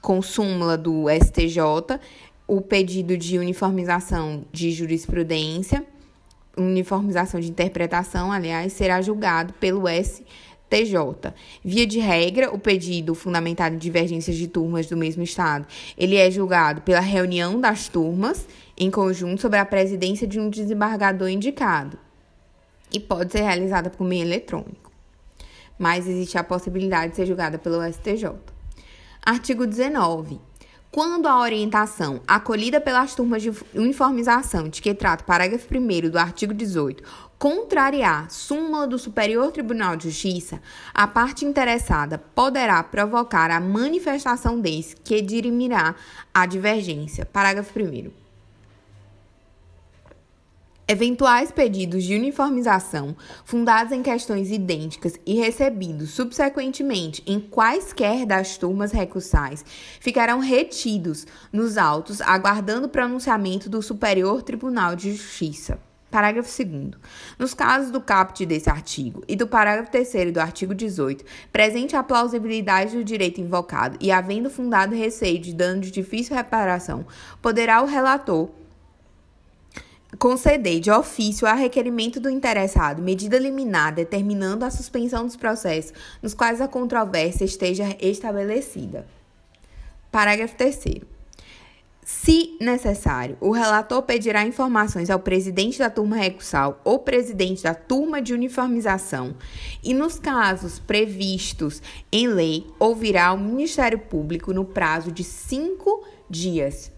com 0.00 0.20
súmula 0.20 0.76
do 0.76 1.04
STJ, 1.08 1.60
o 2.52 2.60
pedido 2.60 3.16
de 3.16 3.38
uniformização 3.38 4.44
de 4.52 4.72
jurisprudência, 4.72 5.86
uniformização 6.54 7.40
de 7.40 7.48
interpretação, 7.48 8.30
aliás, 8.30 8.74
será 8.74 9.00
julgado 9.00 9.54
pelo 9.54 9.84
STJ. 9.88 11.32
Via 11.64 11.86
de 11.86 11.98
regra, 11.98 12.52
o 12.52 12.58
pedido 12.58 13.14
fundamentado 13.14 13.74
em 13.74 13.78
divergências 13.78 14.36
de 14.36 14.46
turmas 14.48 14.86
do 14.86 14.98
mesmo 14.98 15.22
Estado, 15.22 15.66
ele 15.96 16.16
é 16.16 16.30
julgado 16.30 16.82
pela 16.82 17.00
reunião 17.00 17.58
das 17.58 17.88
turmas 17.88 18.46
em 18.76 18.90
conjunto 18.90 19.40
sobre 19.40 19.58
a 19.58 19.64
presidência 19.64 20.26
de 20.26 20.38
um 20.38 20.50
desembargador 20.50 21.30
indicado 21.30 21.98
e 22.92 23.00
pode 23.00 23.32
ser 23.32 23.44
realizada 23.44 23.88
por 23.88 24.04
meio 24.04 24.26
eletrônico. 24.26 24.92
Mas 25.78 26.06
existe 26.06 26.36
a 26.36 26.44
possibilidade 26.44 27.12
de 27.12 27.16
ser 27.16 27.24
julgada 27.24 27.58
pelo 27.58 27.82
STJ. 27.90 28.30
Artigo 29.24 29.66
19. 29.66 30.51
Quando 30.92 31.26
a 31.26 31.40
orientação 31.40 32.20
acolhida 32.28 32.78
pelas 32.78 33.14
turmas 33.14 33.40
de 33.40 33.50
uniformização 33.74 34.68
de 34.68 34.82
que 34.82 34.92
trata 34.92 35.22
o 35.22 35.26
parágrafo 35.26 35.66
1 35.74 36.10
do 36.10 36.18
artigo 36.18 36.52
18 36.52 37.02
contrariar 37.38 38.30
súmula 38.30 38.86
do 38.86 38.98
Superior 38.98 39.50
Tribunal 39.50 39.96
de 39.96 40.10
Justiça, 40.10 40.60
a 40.92 41.06
parte 41.06 41.46
interessada 41.46 42.18
poderá 42.18 42.82
provocar 42.82 43.50
a 43.50 43.58
manifestação 43.58 44.60
desse 44.60 44.94
que 44.96 45.22
dirimirá 45.22 45.94
a 46.34 46.44
divergência. 46.44 47.24
Parágrafo 47.24 47.72
1 47.80 48.21
Eventuais 50.88 51.52
pedidos 51.52 52.02
de 52.02 52.16
uniformização 52.16 53.16
fundados 53.44 53.92
em 53.92 54.02
questões 54.02 54.50
idênticas 54.50 55.18
e 55.24 55.34
recebidos 55.34 56.10
subsequentemente 56.10 57.22
em 57.24 57.38
quaisquer 57.38 58.26
das 58.26 58.56
turmas 58.56 58.90
recursais 58.90 59.64
ficarão 60.00 60.40
retidos 60.40 61.24
nos 61.52 61.78
autos, 61.78 62.20
aguardando 62.20 62.86
o 62.86 62.90
pronunciamento 62.90 63.70
do 63.70 63.80
Superior 63.80 64.42
Tribunal 64.42 64.96
de 64.96 65.12
Justiça. 65.12 65.78
Parágrafo 66.10 66.50
2. 66.62 66.90
Nos 67.38 67.54
casos 67.54 67.90
do 67.90 68.00
caput 68.00 68.44
desse 68.44 68.68
artigo 68.68 69.22
e 69.26 69.36
do 69.36 69.46
parágrafo 69.46 69.90
3 69.90 70.32
do 70.32 70.40
artigo 70.40 70.74
18, 70.74 71.24
presente 71.50 71.96
a 71.96 72.02
plausibilidade 72.02 72.96
do 72.96 73.04
direito 73.04 73.40
invocado 73.40 73.96
e 73.98 74.10
havendo 74.10 74.50
fundado 74.50 74.94
receio 74.94 75.38
de 75.38 75.54
dano 75.54 75.80
de 75.80 75.90
difícil 75.90 76.36
reparação, 76.36 77.06
poderá 77.40 77.80
o 77.82 77.86
relator 77.86 78.50
conceder 80.18 80.80
de 80.80 80.90
ofício 80.90 81.46
a 81.46 81.54
requerimento 81.54 82.20
do 82.20 82.30
interessado 82.30 83.02
medida 83.02 83.38
liminar 83.38 83.94
determinando 83.94 84.64
a 84.64 84.70
suspensão 84.70 85.24
dos 85.24 85.36
processos 85.36 85.92
nos 86.22 86.34
quais 86.34 86.60
a 86.60 86.68
controvérsia 86.68 87.44
esteja 87.44 87.96
estabelecida. 88.00 89.06
Parágrafo 90.10 90.54
3 90.56 91.02
se 92.04 92.56
necessário, 92.60 93.36
o 93.40 93.52
relator 93.52 94.02
pedirá 94.02 94.44
informações 94.44 95.08
ao 95.08 95.20
presidente 95.20 95.78
da 95.78 95.88
turma 95.88 96.16
recursal 96.16 96.80
ou 96.82 96.98
presidente 96.98 97.62
da 97.62 97.74
turma 97.74 98.20
de 98.20 98.34
uniformização 98.34 99.36
e, 99.84 99.94
nos 99.94 100.18
casos 100.18 100.80
previstos 100.80 101.80
em 102.10 102.26
lei, 102.26 102.66
ouvirá 102.80 103.32
o 103.32 103.38
Ministério 103.38 104.00
Público 104.00 104.52
no 104.52 104.64
prazo 104.64 105.12
de 105.12 105.22
cinco 105.22 106.04
dias 106.28 106.90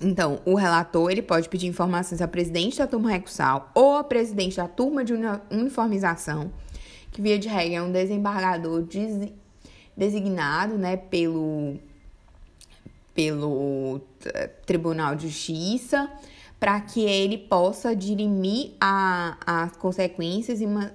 então, 0.00 0.40
o 0.44 0.54
relator 0.54 1.10
ele 1.10 1.22
pode 1.22 1.48
pedir 1.48 1.66
informações 1.66 2.20
ao 2.20 2.28
presidente 2.28 2.78
da 2.78 2.86
turma 2.86 3.10
recursal 3.10 3.70
ou 3.74 3.96
ao 3.96 4.04
presidente 4.04 4.56
da 4.56 4.66
turma 4.66 5.04
de 5.04 5.14
uniformização, 5.50 6.52
que 7.10 7.22
via 7.22 7.38
de 7.38 7.48
regra 7.48 7.76
é 7.76 7.82
um 7.82 7.92
desembargador 7.92 8.84
designado 9.96 10.76
né, 10.76 10.96
pelo, 10.96 11.76
pelo 13.14 14.00
eh, 14.24 14.48
Tribunal 14.66 15.14
de 15.14 15.28
Justiça, 15.28 16.10
para 16.58 16.80
que 16.80 17.00
ele 17.02 17.38
possa 17.38 17.94
dirimir 17.94 18.72
a, 18.80 19.36
as 19.46 19.76
consequências 19.76 20.60
e 20.60 20.66
uma, 20.66 20.92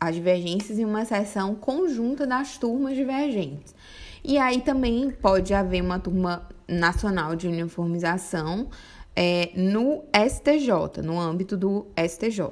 as 0.00 0.14
divergências 0.14 0.78
em 0.78 0.84
uma 0.84 1.04
sessão 1.04 1.54
conjunta 1.54 2.26
das 2.26 2.58
turmas 2.58 2.96
divergentes. 2.96 3.74
E 4.22 4.38
aí 4.38 4.60
também 4.60 5.10
pode 5.10 5.54
haver 5.54 5.82
uma 5.82 5.98
turma 5.98 6.48
nacional 6.68 7.34
de 7.34 7.48
uniformização 7.48 8.68
é, 9.16 9.50
no 9.54 10.04
STJ, 10.14 11.02
no 11.02 11.18
âmbito 11.18 11.56
do 11.56 11.86
STJ. 11.96 12.44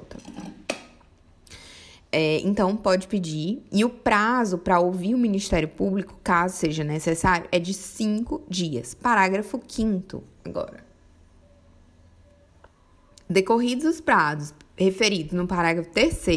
É, 2.11 2.39
então, 2.39 2.75
pode 2.75 3.07
pedir. 3.07 3.63
E 3.71 3.85
o 3.85 3.89
prazo 3.89 4.57
para 4.57 4.79
ouvir 4.79 5.13
o 5.13 5.17
Ministério 5.17 5.67
Público, 5.67 6.19
caso 6.23 6.57
seja 6.57 6.83
necessário, 6.83 7.47
é 7.51 7.59
de 7.59 7.73
cinco 7.73 8.43
dias. 8.49 8.93
Parágrafo 8.93 9.59
5 9.67 10.23
agora. 10.43 10.83
Decorridos 13.29 13.85
os 13.85 14.01
prazos 14.01 14.55
referidos 14.75 15.33
no 15.33 15.45
parágrafo 15.45 15.91
3 15.91 16.27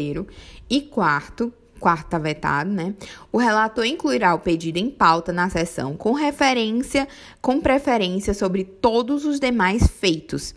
e 0.69 0.81
4 0.81 1.51
quarto 1.83 2.05
está 2.05 2.17
vetado, 2.17 2.69
né? 2.69 2.95
O 3.29 3.37
relator 3.37 3.83
incluirá 3.83 4.33
o 4.33 4.39
pedido 4.39 4.77
em 4.77 4.89
pauta 4.89 5.33
na 5.33 5.49
sessão 5.49 5.97
com 5.97 6.13
referência, 6.13 7.05
com 7.41 7.59
preferência 7.59 8.33
sobre 8.33 8.63
todos 8.63 9.25
os 9.25 9.37
demais 9.37 9.85
feitos. 9.85 10.55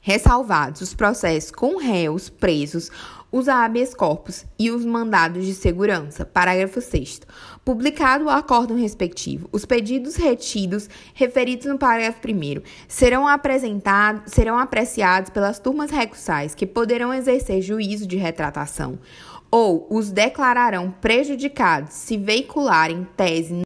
Ressalvados 0.00 0.80
os 0.80 0.94
processos 0.94 1.50
com 1.50 1.76
réus 1.76 2.30
presos 2.30 2.90
os 3.30 3.46
habeas 3.46 3.94
corpus 3.94 4.46
e 4.58 4.70
os 4.70 4.84
mandados 4.84 5.44
de 5.44 5.54
segurança. 5.54 6.24
Parágrafo 6.24 6.80
6 6.80 7.20
Publicado 7.64 8.24
o 8.24 8.30
acórdão 8.30 8.78
respectivo, 8.78 9.48
os 9.52 9.66
pedidos 9.66 10.16
retidos 10.16 10.88
referidos 11.12 11.66
no 11.66 11.78
parágrafo 11.78 12.20
1 12.26 12.62
serão 12.88 13.28
apresentados, 13.28 14.32
serão 14.32 14.58
apreciados 14.58 15.28
pelas 15.30 15.58
turmas 15.58 15.90
recursais 15.90 16.54
que 16.54 16.66
poderão 16.66 17.12
exercer 17.12 17.60
juízo 17.60 18.06
de 18.06 18.16
retratação 18.16 18.98
ou 19.50 19.86
os 19.90 20.10
declararão 20.10 20.90
prejudicados 20.90 21.94
se 21.94 22.16
veicularem 22.16 23.06
tese. 23.16 23.62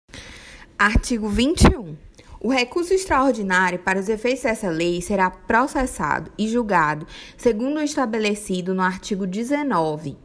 Artigo 0.78 1.28
21. 1.28 1.96
O 2.40 2.50
recurso 2.50 2.92
extraordinário 2.92 3.78
para 3.78 4.00
os 4.00 4.08
efeitos 4.08 4.42
dessa 4.42 4.68
lei 4.68 5.00
será 5.00 5.30
processado 5.30 6.32
e 6.36 6.48
julgado 6.48 7.06
segundo 7.36 7.76
o 7.76 7.82
estabelecido 7.82 8.74
no 8.74 8.82
artigo 8.82 9.28
19, 9.28 10.16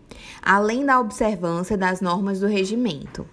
além 0.41 0.84
da 0.84 1.00
observância 1.00 1.78
das 1.78 2.02
normas 2.02 2.39
do 2.39 2.48
regimento. 2.48 3.28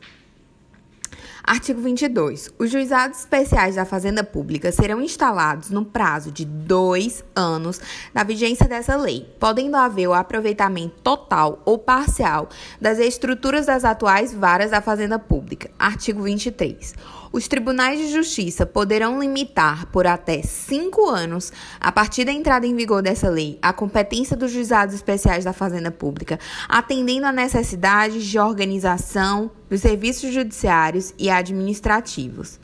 Artigo 1.46 1.78
22. 1.82 2.54
Os 2.58 2.70
juizados 2.70 3.18
especiais 3.18 3.74
da 3.74 3.84
Fazenda 3.84 4.24
Pública 4.24 4.72
serão 4.72 5.02
instalados 5.02 5.68
no 5.68 5.84
prazo 5.84 6.32
de 6.32 6.42
dois 6.42 7.22
anos 7.36 7.78
da 8.14 8.24
vigência 8.24 8.66
dessa 8.66 8.96
lei, 8.96 9.28
podendo 9.38 9.76
haver 9.76 10.08
o 10.08 10.14
aproveitamento 10.14 11.02
total 11.02 11.60
ou 11.66 11.76
parcial 11.76 12.48
das 12.80 12.98
estruturas 12.98 13.66
das 13.66 13.84
atuais 13.84 14.32
varas 14.32 14.70
da 14.70 14.80
Fazenda 14.80 15.18
Pública. 15.18 15.70
Artigo 15.78 16.22
23. 16.22 16.94
Os 17.30 17.48
tribunais 17.48 17.98
de 17.98 18.12
justiça 18.12 18.64
poderão 18.64 19.20
limitar 19.20 19.86
por 19.86 20.06
até 20.06 20.40
cinco 20.40 21.10
anos, 21.10 21.52
a 21.80 21.90
partir 21.90 22.24
da 22.24 22.30
entrada 22.30 22.64
em 22.64 22.76
vigor 22.76 23.02
dessa 23.02 23.28
lei, 23.28 23.58
a 23.60 23.72
competência 23.72 24.36
dos 24.36 24.52
juizados 24.52 24.94
especiais 24.94 25.44
da 25.44 25.52
Fazenda 25.52 25.90
Pública, 25.90 26.38
atendendo 26.68 27.26
a 27.26 27.32
necessidades 27.32 28.24
de 28.24 28.38
organização 28.38 29.50
dos 29.74 29.80
serviços 29.80 30.32
judiciários 30.32 31.12
e 31.18 31.28
administrativos. 31.28 32.60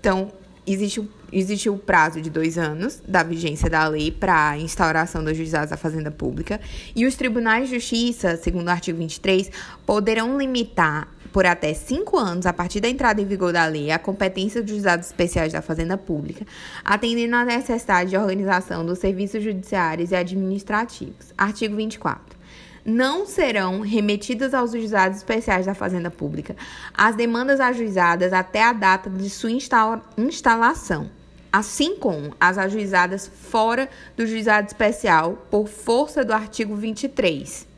Então, 0.00 0.32
existe 0.66 0.98
o, 0.98 1.08
existe 1.32 1.70
o 1.70 1.78
prazo 1.78 2.20
de 2.20 2.28
dois 2.28 2.58
anos 2.58 3.00
da 3.06 3.22
vigência 3.22 3.70
da 3.70 3.86
lei 3.86 4.10
para 4.10 4.48
a 4.48 4.58
instauração 4.58 5.22
dos 5.22 5.36
juizados 5.36 5.70
da 5.70 5.76
Fazenda 5.76 6.10
Pública, 6.10 6.60
e 6.96 7.06
os 7.06 7.14
tribunais 7.14 7.68
de 7.68 7.76
justiça, 7.76 8.36
segundo 8.36 8.66
o 8.66 8.70
artigo 8.70 8.98
23, 8.98 9.52
poderão 9.86 10.36
limitar 10.36 11.06
por 11.32 11.46
até 11.46 11.72
cinco 11.74 12.18
anos, 12.18 12.44
a 12.44 12.52
partir 12.52 12.80
da 12.80 12.88
entrada 12.88 13.22
em 13.22 13.24
vigor 13.24 13.52
da 13.52 13.64
lei, 13.66 13.92
a 13.92 14.00
competência 14.00 14.60
dos 14.60 14.72
juizados 14.72 15.06
especiais 15.06 15.52
da 15.52 15.62
Fazenda 15.62 15.96
Pública, 15.96 16.44
atendendo 16.84 17.36
à 17.36 17.44
necessidade 17.44 18.10
de 18.10 18.16
organização 18.16 18.84
dos 18.84 18.98
serviços 18.98 19.44
judiciários 19.44 20.10
e 20.10 20.16
administrativos. 20.16 21.32
Artigo 21.38 21.76
24 21.76 22.41
não 22.84 23.26
serão 23.26 23.80
remetidas 23.80 24.54
aos 24.54 24.72
juizados 24.72 25.18
especiais 25.18 25.66
da 25.66 25.74
Fazenda 25.74 26.10
Pública 26.10 26.56
as 26.92 27.14
demandas 27.14 27.60
ajuizadas 27.60 28.32
até 28.32 28.62
a 28.62 28.72
data 28.72 29.08
de 29.08 29.30
sua 29.30 29.50
instalação, 29.50 31.10
assim 31.52 31.96
como 31.96 32.34
as 32.40 32.58
ajuizadas 32.58 33.26
fora 33.26 33.88
do 34.16 34.26
juizado 34.26 34.66
especial 34.66 35.46
por 35.50 35.68
força 35.68 36.24
do 36.24 36.32
artigo 36.32 36.74
23. 36.74 37.71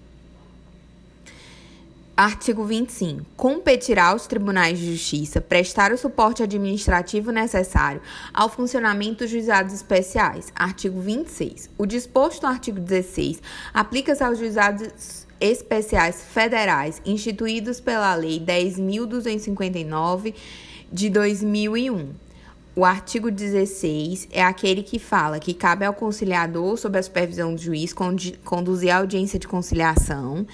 Artigo 2.17 2.65
25. 2.65 3.27
Competirá 3.37 4.11
aos 4.11 4.29
tribunais 4.29 4.79
de 4.79 4.93
justiça 4.93 5.41
prestar 5.41 5.91
o 5.91 5.99
suporte 5.99 6.45
administrativo 6.45 7.33
necessário 7.33 8.01
ao 8.33 8.49
funcionamento 8.49 9.25
dos 9.25 9.31
juizados 9.31 9.75
especiais. 9.75 10.53
Artigo 10.55 11.01
26. 11.01 11.71
O 11.77 11.85
disposto 11.85 12.45
no 12.45 12.49
artigo 12.51 12.79
16 12.79 13.43
aplica-se 13.73 14.23
aos 14.23 14.39
juizados 14.39 15.27
especiais 15.41 16.23
federais 16.23 17.03
instituídos 17.05 17.81
pela 17.81 18.15
Lei 18.15 18.39
10.259 18.39 20.35
de 20.93 21.11
2001. 21.11 22.11
O 22.77 22.85
artigo 22.85 23.29
16 23.29 24.29
é 24.31 24.43
aquele 24.43 24.85
que 24.85 25.01
fala 25.01 25.41
que 25.41 25.53
cabe 25.53 25.85
ao 25.85 25.95
conciliador, 25.95 26.77
sob 26.77 26.97
a 26.97 27.03
supervisão 27.03 27.57
do 27.57 27.61
juiz, 27.61 27.93
conduzir 28.45 28.91
a 28.91 28.99
audiência 28.99 29.37
de 29.37 29.49
conciliação 29.49 30.47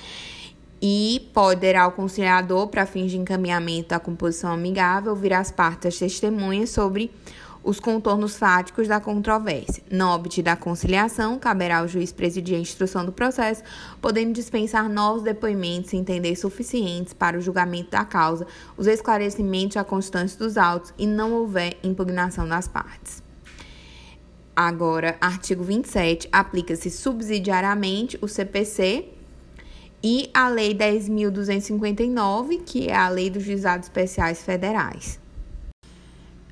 e 0.81 1.29
poderá 1.35 1.87
o 1.87 1.93
conciliador, 1.93 2.69
para 2.69 2.87
fins 2.87 3.11
de 3.11 3.19
encaminhamento 3.19 3.90
da 3.90 4.01
composição 4.01 4.53
amigável, 4.53 5.14
vir 5.14 5.35
as 5.35 5.51
partes 5.51 5.99
testemunhas 5.99 6.71
sobre 6.71 7.11
os 7.62 7.79
contornos 7.79 8.37
fáticos 8.37 8.88
da 8.88 8.99
controvérsia. 8.99 9.83
Não 9.90 10.14
obtida 10.14 10.53
a 10.53 10.57
conciliação, 10.57 11.38
caberá 11.38 11.79
ao 11.79 11.88
juiz 11.88 12.11
presidir 12.11 12.57
a 12.57 12.61
instrução 12.61 13.05
do 13.05 13.12
processo, 13.12 13.62
podendo 14.01 14.33
dispensar 14.33 14.88
novos 14.88 15.23
depoimentos 15.23 15.90
se 15.90 15.97
entender 15.97 16.35
suficientes 16.37 17.12
para 17.12 17.37
o 17.37 17.40
julgamento 17.40 17.90
da 17.90 18.05
causa, 18.05 18.47
os 18.77 18.87
esclarecimentos 18.87 19.77
a 19.77 19.85
constância 19.85 20.38
dos 20.38 20.57
autos 20.57 20.95
e 20.97 21.07
não 21.07 21.35
houver 21.35 21.77
impugnação 21.83 22.49
das 22.49 22.66
partes. 22.66 23.23
Agora, 24.57 25.16
artigo 25.21 25.62
27, 25.62 26.29
aplica-se 26.33 26.90
subsidiariamente 26.90 28.19
o 28.21 28.29
CPC 28.29 29.19
e 30.03 30.31
a 30.33 30.49
Lei 30.49 30.75
10.259, 30.75 32.63
que 32.65 32.89
é 32.89 32.97
a 32.97 33.09
Lei 33.09 33.29
dos 33.29 33.43
Juizados 33.43 33.87
Especiais 33.87 34.43
Federais. 34.43 35.21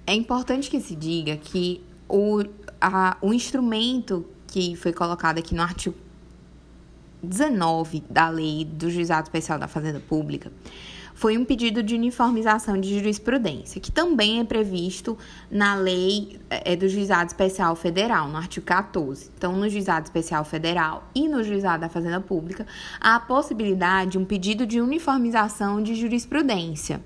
É 0.07 0.15
importante 0.15 0.71
que 0.71 0.81
se 0.81 0.95
diga 0.95 1.37
que 1.37 1.83
o, 2.09 2.43
a, 2.81 3.17
o 3.21 3.33
instrumento 3.33 4.27
que 4.47 4.75
foi 4.77 4.93
colocado 4.93 5.39
aqui 5.39 5.55
no 5.55 5.63
artigo 5.63 5.97
19 7.23 8.05
da 8.09 8.29
Lei 8.29 8.65
do 8.65 8.91
Juizado 8.91 9.27
Especial 9.27 9.59
da 9.59 9.69
Fazenda 9.69 10.01
Pública 10.01 10.51
foi 11.18 11.37
um 11.37 11.44
pedido 11.44 11.83
de 11.83 11.96
uniformização 11.96 12.81
de 12.81 12.96
jurisprudência, 12.96 13.81
que 13.81 13.90
também 13.90 14.38
é 14.38 14.44
previsto 14.44 15.18
na 15.50 15.74
lei 15.74 16.38
é, 16.48 16.76
do 16.76 16.88
Juizado 16.88 17.26
Especial 17.26 17.74
Federal, 17.74 18.28
no 18.28 18.37
artigo 18.37 18.64
14. 18.64 19.28
Então, 19.37 19.57
no 19.57 19.68
Juizado 19.68 20.07
Especial 20.07 20.44
Federal 20.44 21.11
e 21.12 21.26
no 21.26 21.42
Juizado 21.42 21.81
da 21.81 21.88
Fazenda 21.88 22.20
Pública, 22.20 22.64
há 23.00 23.16
a 23.16 23.20
possibilidade 23.20 24.12
de 24.12 24.18
um 24.18 24.24
pedido 24.24 24.64
de 24.64 24.81
uniformização 24.81 25.83
de 25.83 25.96
jurisprudência. 25.96 27.02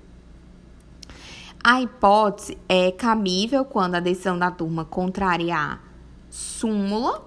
A 1.63 1.81
hipótese 1.81 2.55
é 2.69 2.91
cabível 2.91 3.65
quando 3.65 3.95
a 3.95 3.99
decisão 3.99 4.37
da 4.37 4.51
turma 4.51 4.85
contrariar 4.85 5.81
súmula 6.29 7.25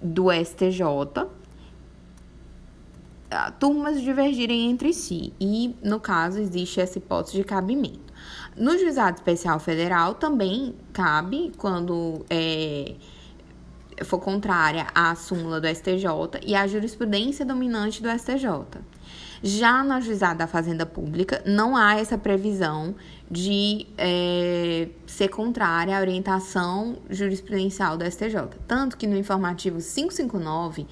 do 0.00 0.30
STJ 0.30 1.39
turmas 3.58 4.00
divergirem 4.00 4.70
entre 4.70 4.92
si 4.92 5.32
e, 5.40 5.74
no 5.82 6.00
caso, 6.00 6.38
existe 6.38 6.80
essa 6.80 6.98
hipótese 6.98 7.36
de 7.36 7.44
cabimento. 7.44 8.12
No 8.56 8.76
juizado 8.78 9.16
especial 9.16 9.58
federal 9.60 10.14
também 10.14 10.74
cabe 10.92 11.52
quando 11.56 12.24
é, 12.28 12.94
for 14.04 14.18
contrária 14.18 14.86
à 14.94 15.14
súmula 15.14 15.60
do 15.60 15.68
STJ 15.68 16.40
e 16.44 16.54
à 16.54 16.66
jurisprudência 16.66 17.44
dominante 17.44 18.02
do 18.02 18.08
STJ. 18.10 18.80
Já 19.42 19.82
na 19.82 20.00
juizada 20.00 20.40
da 20.40 20.46
Fazenda 20.46 20.84
Pública, 20.84 21.42
não 21.46 21.74
há 21.74 21.94
essa 21.94 22.18
previsão 22.18 22.94
de 23.30 23.86
é, 23.96 24.88
ser 25.06 25.28
contrária 25.28 25.96
à 25.96 26.00
orientação 26.00 26.98
jurisprudencial 27.08 27.96
do 27.96 28.04
STJ. 28.04 28.36
Tanto 28.66 28.98
que 28.98 29.06
no 29.06 29.16
informativo 29.16 29.78
559 29.78 30.86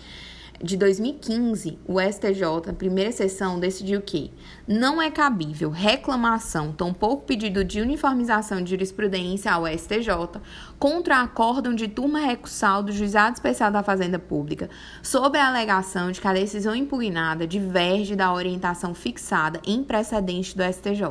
de 0.61 0.77
2015, 0.77 1.79
o 1.87 2.01
STJ, 2.01 2.73
primeira 2.77 3.13
sessão, 3.13 3.61
decidiu 3.61 4.03
que 4.03 4.33
não 4.67 5.01
é 5.01 5.09
cabível 5.09 5.71
reclamação, 5.71 6.73
tampouco 6.73 7.27
pedido 7.27 7.63
de 7.65 7.81
uniformização 7.81 8.61
de 8.61 8.71
jurisprudência 8.71 9.53
ao 9.53 9.69
STJ 9.69 10.41
contra 10.77 11.23
acórdão 11.23 11.73
de 11.73 11.87
turma 11.87 12.19
recursal 12.19 12.83
do 12.83 12.91
Juizado 12.91 13.37
Especial 13.37 13.71
da 13.71 13.85
Fazenda 13.85 14.19
Pública, 14.19 14.69
sob 15.01 15.39
a 15.39 15.47
alegação 15.47 16.11
de 16.11 16.21
que 16.21 16.27
a 16.27 16.33
decisão 16.33 16.75
impugnada 16.75 17.47
diverge 17.47 18.17
da 18.17 18.33
orientação 18.33 18.95
fixada 18.95 19.61
em 19.65 19.85
precedente 19.85 20.57
do 20.57 20.65
STJ. 20.65 21.05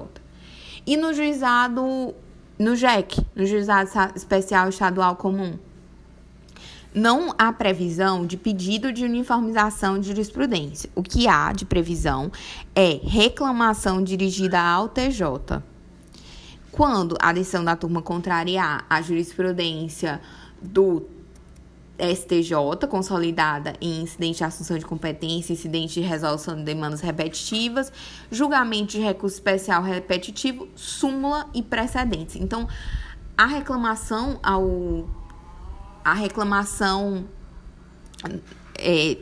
E 0.85 0.97
no 0.97 1.13
juizado, 1.13 2.13
no 2.59 2.75
JEC, 2.75 3.25
no 3.33 3.45
Juizado 3.45 3.89
Especial 4.13 4.67
Estadual 4.67 5.15
Comum, 5.15 5.57
não 6.93 7.33
há 7.37 7.51
previsão 7.53 8.25
de 8.25 8.37
pedido 8.37 8.91
de 8.91 9.05
uniformização 9.05 9.99
de 9.99 10.07
jurisprudência. 10.07 10.89
O 10.95 11.03
que 11.03 11.27
há 11.27 11.51
de 11.51 11.65
previsão 11.65 12.31
é 12.75 12.99
reclamação 13.03 14.03
dirigida 14.03 14.59
ao 14.59 14.89
TJ. 14.89 15.61
Quando 16.71 17.17
a 17.19 17.33
decisão 17.33 17.63
da 17.63 17.75
turma 17.75 18.01
contrariar 18.01 18.85
a 18.89 19.01
jurisprudência 19.01 20.21
do 20.61 21.05
STJ, 21.99 22.87
consolidada 22.87 23.73
em 23.81 24.01
incidente 24.03 24.37
de 24.37 24.43
assunção 24.43 24.77
de 24.77 24.85
competência, 24.85 25.53
incidente 25.53 25.95
de 25.95 26.01
resolução 26.01 26.55
de 26.55 26.63
demandas 26.63 27.01
repetitivas, 27.01 27.91
julgamento 28.31 28.91
de 28.91 28.99
recurso 28.99 29.35
especial 29.35 29.81
repetitivo, 29.81 30.67
súmula 30.75 31.47
e 31.53 31.63
precedentes. 31.63 32.35
Então, 32.35 32.67
a 33.35 33.45
reclamação 33.45 34.39
ao 34.43 35.07
a 36.07 36.13
reclamação 36.13 37.25
é, 38.79 39.17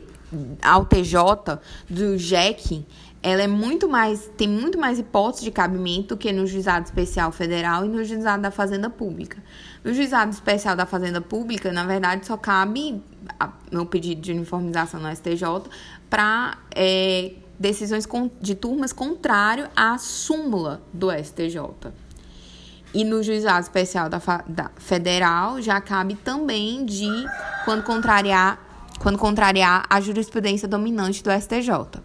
ao 0.62 0.86
TJ 0.86 1.58
do 1.90 2.16
JEC, 2.16 2.86
ela 3.20 3.42
é 3.42 3.48
muito 3.48 3.88
mais, 3.88 4.30
tem 4.36 4.46
muito 4.46 4.78
mais 4.78 4.96
hipótese 4.96 5.42
de 5.42 5.50
cabimento 5.50 6.16
que 6.16 6.32
no 6.32 6.46
Juizado 6.46 6.84
Especial 6.84 7.32
Federal 7.32 7.84
e 7.84 7.88
no 7.88 8.04
Juizado 8.04 8.40
da 8.40 8.52
Fazenda 8.52 8.88
Pública. 8.88 9.42
No 9.82 9.92
Juizado 9.92 10.30
Especial 10.30 10.76
da 10.76 10.86
Fazenda 10.86 11.20
Pública, 11.20 11.72
na 11.72 11.84
verdade, 11.84 12.24
só 12.24 12.36
cabe 12.36 13.02
no 13.72 13.84
pedido 13.84 14.20
de 14.20 14.30
uniformização 14.30 15.00
no 15.00 15.10
STJ 15.10 15.68
para 16.08 16.56
é, 16.72 17.32
decisões 17.58 18.06
de 18.40 18.54
turmas 18.54 18.92
contrário 18.92 19.68
à 19.74 19.98
súmula 19.98 20.80
do 20.92 21.10
STJ. 21.10 21.58
E 22.96 23.04
no 23.04 23.22
juizado 23.22 23.60
especial 23.60 24.08
da, 24.08 24.18
da, 24.48 24.70
federal 24.78 25.60
já 25.60 25.78
cabe 25.82 26.14
também 26.14 26.82
de 26.86 27.06
quando 27.66 27.82
contrariar, 27.82 28.58
quando 28.98 29.18
contrariar 29.18 29.84
a 29.90 30.00
jurisprudência 30.00 30.66
dominante 30.66 31.22
do 31.22 31.30
STJ. 31.30 32.00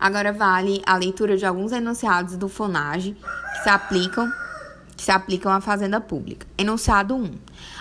Agora 0.00 0.32
vale 0.32 0.82
a 0.84 0.96
leitura 0.96 1.36
de 1.36 1.46
alguns 1.46 1.70
enunciados 1.70 2.36
do 2.36 2.48
FONAGE 2.48 3.16
que 3.52 3.62
se 3.62 3.68
aplicam 3.68 4.28
que 4.96 5.04
se 5.04 5.12
aplicam 5.12 5.52
à 5.52 5.60
fazenda 5.60 6.00
pública. 6.00 6.44
Enunciado 6.58 7.14
1. 7.14 7.30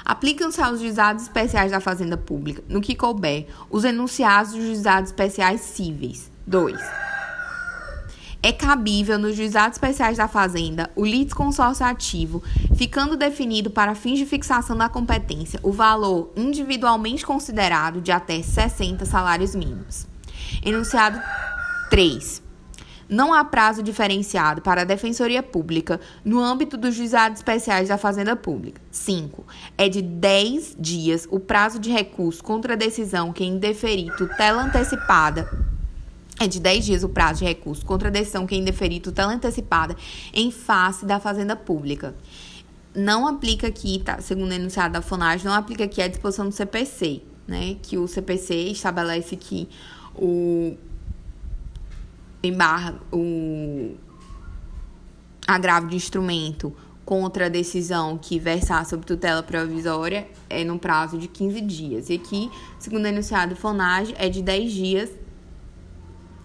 Aplicam-se 0.05 0.61
aos 0.61 0.79
juizados 0.79 1.23
especiais 1.23 1.71
da 1.71 1.79
fazenda 1.79 2.15
pública, 2.15 2.63
no 2.69 2.79
que 2.79 2.95
couber, 2.95 3.47
os 3.71 3.83
enunciados 3.83 4.53
dos 4.53 4.63
juizados 4.63 5.09
especiais 5.09 5.61
cíveis. 5.61 6.31
2. 6.45 7.08
É 8.41 8.53
cabível 8.53 9.19
nos 9.19 9.35
juizados 9.35 9.75
especiais 9.75 10.15
da 10.15 10.27
Fazenda 10.27 10.89
o 10.95 11.05
litisconsórcio 11.05 11.85
ativo, 11.85 12.41
ficando 12.73 13.17
definido 13.17 13.69
para 13.69 13.93
fins 13.93 14.17
de 14.17 14.25
fixação 14.25 14.77
da 14.77 14.87
competência 14.87 15.59
o 15.61 15.73
valor 15.73 16.31
individualmente 16.37 17.25
considerado 17.25 17.99
de 17.99 18.13
até 18.13 18.41
60 18.41 19.05
salários 19.05 19.53
mínimos. 19.53 20.07
Enunciado 20.63 21.21
3. 21.89 22.41
Não 23.09 23.33
há 23.33 23.43
prazo 23.43 23.83
diferenciado 23.83 24.61
para 24.61 24.81
a 24.81 24.85
Defensoria 24.85 25.43
Pública 25.43 25.99
no 26.23 26.39
âmbito 26.39 26.77
dos 26.77 26.95
juizados 26.95 27.39
especiais 27.39 27.89
da 27.89 27.97
Fazenda 27.97 28.37
Pública. 28.37 28.79
5. 28.89 29.45
É 29.77 29.89
de 29.89 30.01
10 30.01 30.77
dias 30.79 31.27
o 31.29 31.41
prazo 31.41 31.77
de 31.77 31.89
recurso 31.89 32.41
contra 32.41 32.73
a 32.73 32.77
decisão 32.77 33.33
que 33.33 33.43
indeferir 33.43 34.15
tutela 34.15 34.61
antecipada 34.61 35.68
é 36.39 36.47
de 36.47 36.59
10 36.59 36.85
dias 36.85 37.03
o 37.03 37.09
prazo 37.09 37.39
de 37.39 37.45
recurso 37.45 37.85
contra 37.85 38.07
a 38.07 38.11
decisão 38.11 38.47
que 38.47 38.55
indeferir 38.55 39.01
tutela 39.01 39.33
antecipada 39.33 39.95
em 40.33 40.49
face 40.49 41.05
da 41.05 41.19
Fazenda 41.19 41.55
Pública. 41.55 42.15
Não 42.95 43.27
aplica 43.27 43.67
aqui, 43.67 44.01
tá, 44.03 44.19
segundo 44.21 44.51
o 44.51 44.53
enunciado 44.53 44.93
da 44.93 45.01
FONAGE, 45.01 45.45
não 45.45 45.53
aplica 45.53 45.83
aqui 45.83 46.01
a 46.01 46.07
disposição 46.07 46.47
do 46.47 46.51
CPC, 46.53 47.21
né? 47.47 47.75
Que 47.83 47.97
o 47.97 48.07
CPC 48.07 48.55
estabelece 48.71 49.35
que 49.35 49.67
o 50.15 50.75
embargo, 52.41 52.99
o 53.11 53.95
agravo 55.45 55.87
de 55.87 55.95
instrumento 55.95 56.73
contra 57.05 57.47
a 57.47 57.49
decisão 57.49 58.17
que 58.17 58.39
versar 58.39 58.85
sobre 58.85 59.05
tutela 59.05 59.41
provisória 59.41 60.27
é 60.49 60.63
no 60.63 60.77
prazo 60.77 61.17
de 61.17 61.27
15 61.27 61.61
dias. 61.61 62.09
E 62.09 62.13
aqui, 62.13 62.51
segundo 62.77 63.05
o 63.05 63.07
enunciado 63.07 63.55
FONAGE, 63.55 64.13
é 64.17 64.29
de 64.29 64.41
10 64.41 64.71
dias 64.71 65.18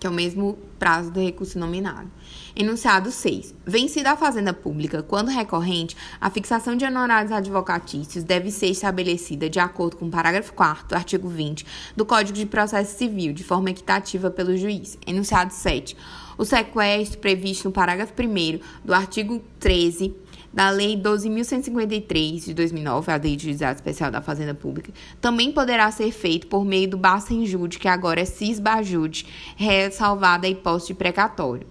que 0.05 0.07
é 0.07 0.11
o 0.11 0.13
mesmo 0.13 0.59
prazo 0.79 1.11
do 1.11 1.19
recurso 1.19 1.59
nominado. 1.59 2.11
Enunciado 2.55 3.11
6. 3.11 3.55
Vencida 3.65 4.11
a 4.11 4.17
fazenda 4.19 4.53
pública, 4.53 5.03
quando 5.03 5.31
recorrente, 5.31 5.97
a 6.21 6.29
fixação 6.29 6.77
de 6.77 6.85
honorários 6.85 7.33
advocatícios 7.33 8.23
deve 8.23 8.51
ser 8.51 8.67
estabelecida 8.67 9.49
de 9.49 9.59
acordo 9.59 9.97
com 9.97 10.05
o 10.05 10.11
parágrafo 10.11 10.53
4 10.53 10.89
do 10.89 10.95
artigo 10.95 11.27
20 11.27 11.65
do 11.97 12.05
Código 12.05 12.37
de 12.37 12.45
Processo 12.45 12.99
Civil, 12.99 13.33
de 13.33 13.43
forma 13.43 13.71
equitativa 13.71 14.31
pelo 14.31 14.55
juiz. 14.59 14.99
Enunciado 15.07 15.55
7. 15.55 15.97
O 16.37 16.45
sequestro 16.45 17.19
previsto 17.19 17.65
no 17.65 17.73
parágrafo 17.73 18.13
1 18.13 18.61
do 18.85 18.93
artigo 18.93 19.43
13 19.59 20.15
da 20.55 20.71
Lei 20.71 20.97
12.153 20.97 22.45
de 22.45 22.55
2009, 22.55 23.11
a 23.11 23.17
Lei 23.17 23.35
de 23.35 23.43
Juizado 23.45 23.75
Especial 23.75 24.09
da 24.09 24.23
Fazenda 24.23 24.55
Pública, 24.55 24.93
também 25.21 25.51
poderá 25.51 25.91
ser 25.91 26.13
feito 26.13 26.47
por 26.47 26.65
meio 26.65 26.89
do 26.89 26.97
Bacenjude, 26.97 27.77
que 27.77 27.89
agora 27.89 28.21
é 28.21 28.25
Cisbajude, 28.25 29.27
ressalvada 29.57 30.47
a 30.47 30.51
hipótese 30.51 30.89
de 30.89 30.95
precatório. 30.95 31.67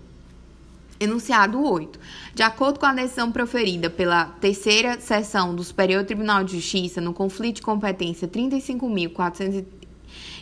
Enunciado 0.99 1.63
8. 1.63 1.97
De 2.35 2.43
acordo 2.43 2.77
com 2.77 2.85
a 2.85 2.93
decisão 2.93 3.31
proferida 3.31 3.89
pela 3.89 4.25
terceira 4.25 4.99
sessão 4.99 5.55
do 5.55 5.63
Superior 5.63 6.03
Tribunal 6.03 6.43
de 6.43 6.55
Justiça 6.57 6.99
no 6.99 7.13
conflito 7.13 7.57
de 7.57 7.61
competência 7.61 8.27
35.430 8.27 9.82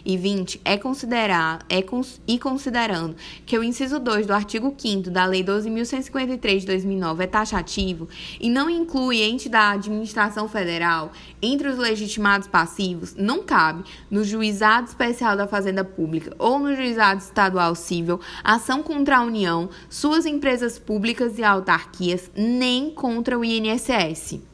e 0.05 0.17
20 0.17 0.61
é 0.63 0.77
considerar 0.77 1.65
é 1.69 1.81
cons, 1.81 2.21
e 2.27 2.37
considerando 2.37 3.15
que 3.45 3.57
o 3.57 3.63
inciso 3.63 3.99
2 3.99 4.27
do 4.27 4.33
artigo 4.33 4.73
5 4.77 5.09
da 5.09 5.25
Lei 5.25 5.43
12.153 5.43 6.59
de 6.59 6.65
2009 6.65 7.23
é 7.23 7.27
taxativo 7.27 8.07
e 8.39 8.49
não 8.49 8.69
inclui 8.69 9.21
ente 9.21 9.49
da 9.49 9.71
administração 9.71 10.47
federal 10.47 11.11
entre 11.41 11.67
os 11.67 11.77
legitimados 11.77 12.47
passivos, 12.47 13.15
não 13.15 13.43
cabe 13.43 13.83
no 14.09 14.23
juizado 14.23 14.87
especial 14.87 15.35
da 15.35 15.47
Fazenda 15.47 15.83
Pública 15.83 16.35
ou 16.37 16.59
no 16.59 16.75
juizado 16.75 17.21
estadual 17.21 17.75
civil 17.75 18.19
ação 18.43 18.83
contra 18.83 19.17
a 19.17 19.21
União, 19.21 19.69
suas 19.89 20.25
empresas 20.25 20.77
públicas 20.77 21.37
e 21.37 21.43
autarquias, 21.43 22.31
nem 22.35 22.89
contra 22.91 23.37
o 23.37 23.45
INSS. 23.45 24.50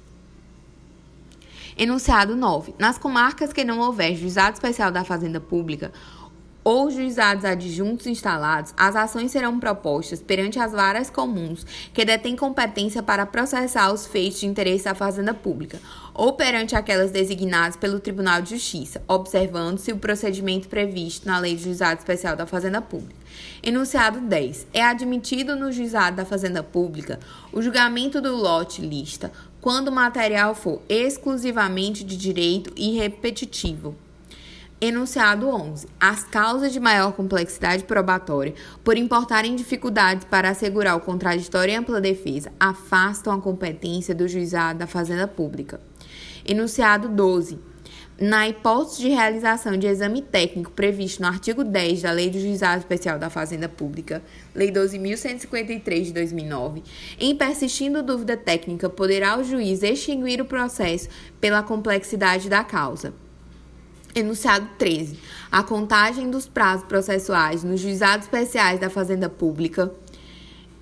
Enunciado 1.80 2.36
9. 2.36 2.74
Nas 2.80 2.98
comarcas 2.98 3.54
que 3.54 3.64
não 3.64 3.80
houver 3.80 4.16
juizado 4.16 4.56
especial 4.56 4.90
da 4.90 5.04
Fazenda 5.04 5.40
Pública 5.40 5.92
ou 6.64 6.90
juizados 6.90 7.46
adjuntos 7.46 8.08
instalados, 8.08 8.74
as 8.76 8.96
ações 8.96 9.32
serão 9.32 9.60
propostas 9.60 10.20
perante 10.20 10.60
as 10.60 10.72
varas 10.72 11.10
comuns 11.10 11.64
que 11.94 12.04
detêm 12.04 12.36
competência 12.36 13.04
para 13.04 13.28
processar 13.28 13.94
os 13.94 14.08
feitos 14.08 14.40
de 14.40 14.48
interesse 14.48 14.86
da 14.86 14.96
Fazenda 14.96 15.36
Pública, 15.36 15.80
ou 16.14 16.34
perante 16.34 16.76
aquelas 16.76 17.12
designadas 17.12 17.78
pelo 17.78 18.00
Tribunal 18.00 18.42
de 18.42 18.50
Justiça, 18.50 19.02
observando-se 19.08 19.94
o 19.94 19.98
procedimento 19.98 20.68
previsto 20.68 21.28
na 21.28 21.40
Lei 21.40 21.56
de 21.56 21.64
Juizado 21.64 22.00
Especial 22.00 22.36
da 22.36 22.48
Fazenda 22.48 22.82
Pública. 22.82 23.16
Enunciado 23.64 24.20
10. 24.20 24.68
É 24.74 24.84
admitido 24.84 25.56
no 25.56 25.72
juizado 25.72 26.18
da 26.18 26.26
Fazenda 26.26 26.64
Pública 26.64 27.20
o 27.54 27.62
julgamento 27.62 28.20
do 28.20 28.36
lote 28.36 28.82
lista 28.82 29.32
quando 29.68 29.90
o 29.90 29.92
material 29.92 30.56
for 30.56 30.82
exclusivamente 30.88 32.02
de 32.02 32.16
direito 32.16 32.72
e 32.78 32.98
repetitivo. 32.98 33.98
Enunciado 34.80 35.50
11. 35.50 35.90
As 36.00 36.24
causas 36.24 36.72
de 36.72 36.80
maior 36.80 37.12
complexidade 37.12 37.84
probatória, 37.84 38.54
por 38.82 38.96
importarem 38.96 39.58
dificuldades 39.58 40.24
para 40.24 40.52
assegurar 40.52 40.96
o 40.96 41.02
contraditório 41.02 41.74
e 41.74 41.76
ampla 41.76 42.00
defesa, 42.00 42.50
afastam 42.58 43.34
a 43.34 43.42
competência 43.42 44.16
do 44.16 44.26
juizado 44.26 44.80
da 44.80 44.88
Fazenda 44.88 45.28
Pública. 45.28 45.82
Enunciado 46.46 47.10
12 47.10 47.60
na 48.20 48.48
hipótese 48.48 49.02
de 49.02 49.10
realização 49.10 49.78
de 49.78 49.86
exame 49.86 50.24
técnico 50.24 50.72
previsto 50.72 51.22
no 51.22 51.28
artigo 51.28 51.64
10 51.64 52.02
da 52.02 52.12
Lei 52.12 52.30
do 52.30 52.40
Juizado 52.40 52.80
Especial 52.80 53.20
da 53.20 53.30
Fazenda 53.30 53.70
Pública, 53.70 54.24
Lei 54.56 54.72
12.153 54.72 56.06
de 56.06 56.14
2009, 56.14 56.84
em 57.20 57.36
persistindo 57.36 58.02
dúvida 58.02 58.36
técnica, 58.36 58.90
poderá 58.90 59.38
o 59.38 59.44
juiz 59.44 59.84
extinguir 59.84 60.42
o 60.42 60.46
processo 60.46 61.10
pela 61.40 61.62
complexidade 61.62 62.50
da 62.50 62.64
causa. 62.64 63.14
Enunciado 64.16 64.68
13. 64.80 65.20
A 65.52 65.62
contagem 65.62 66.32
dos 66.32 66.48
prazos 66.48 66.88
processuais 66.88 67.64
nos 67.64 67.80
juizados 67.80 68.26
especiais 68.26 68.80
da 68.80 68.90
Fazenda 68.90 69.30
Pública 69.30 69.92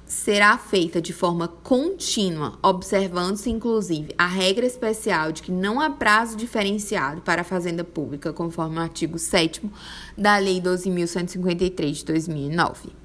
será 0.06 0.58
feita 0.58 1.02
de 1.02 1.14
forma 1.14 1.48
contínua, 1.48 2.58
observando-se 2.62 3.50
inclusive 3.50 4.14
a 4.18 4.28
regra 4.28 4.66
especial 4.66 5.32
de 5.32 5.42
que 5.42 5.52
não 5.52 5.80
há 5.82 5.90
prazo 5.90 6.38
diferenciado 6.38 7.22
para 7.22 7.42
a 7.42 7.46
fazenda 7.46 7.84
pública, 7.84 8.32
conforme 8.32 8.78
o 8.78 8.82
artigo 8.82 9.18
7 9.18 9.62
da 10.18 10.38
Lei 10.38 10.62
12.153 10.62 11.92
de 11.92 12.06
2009. 12.06 13.05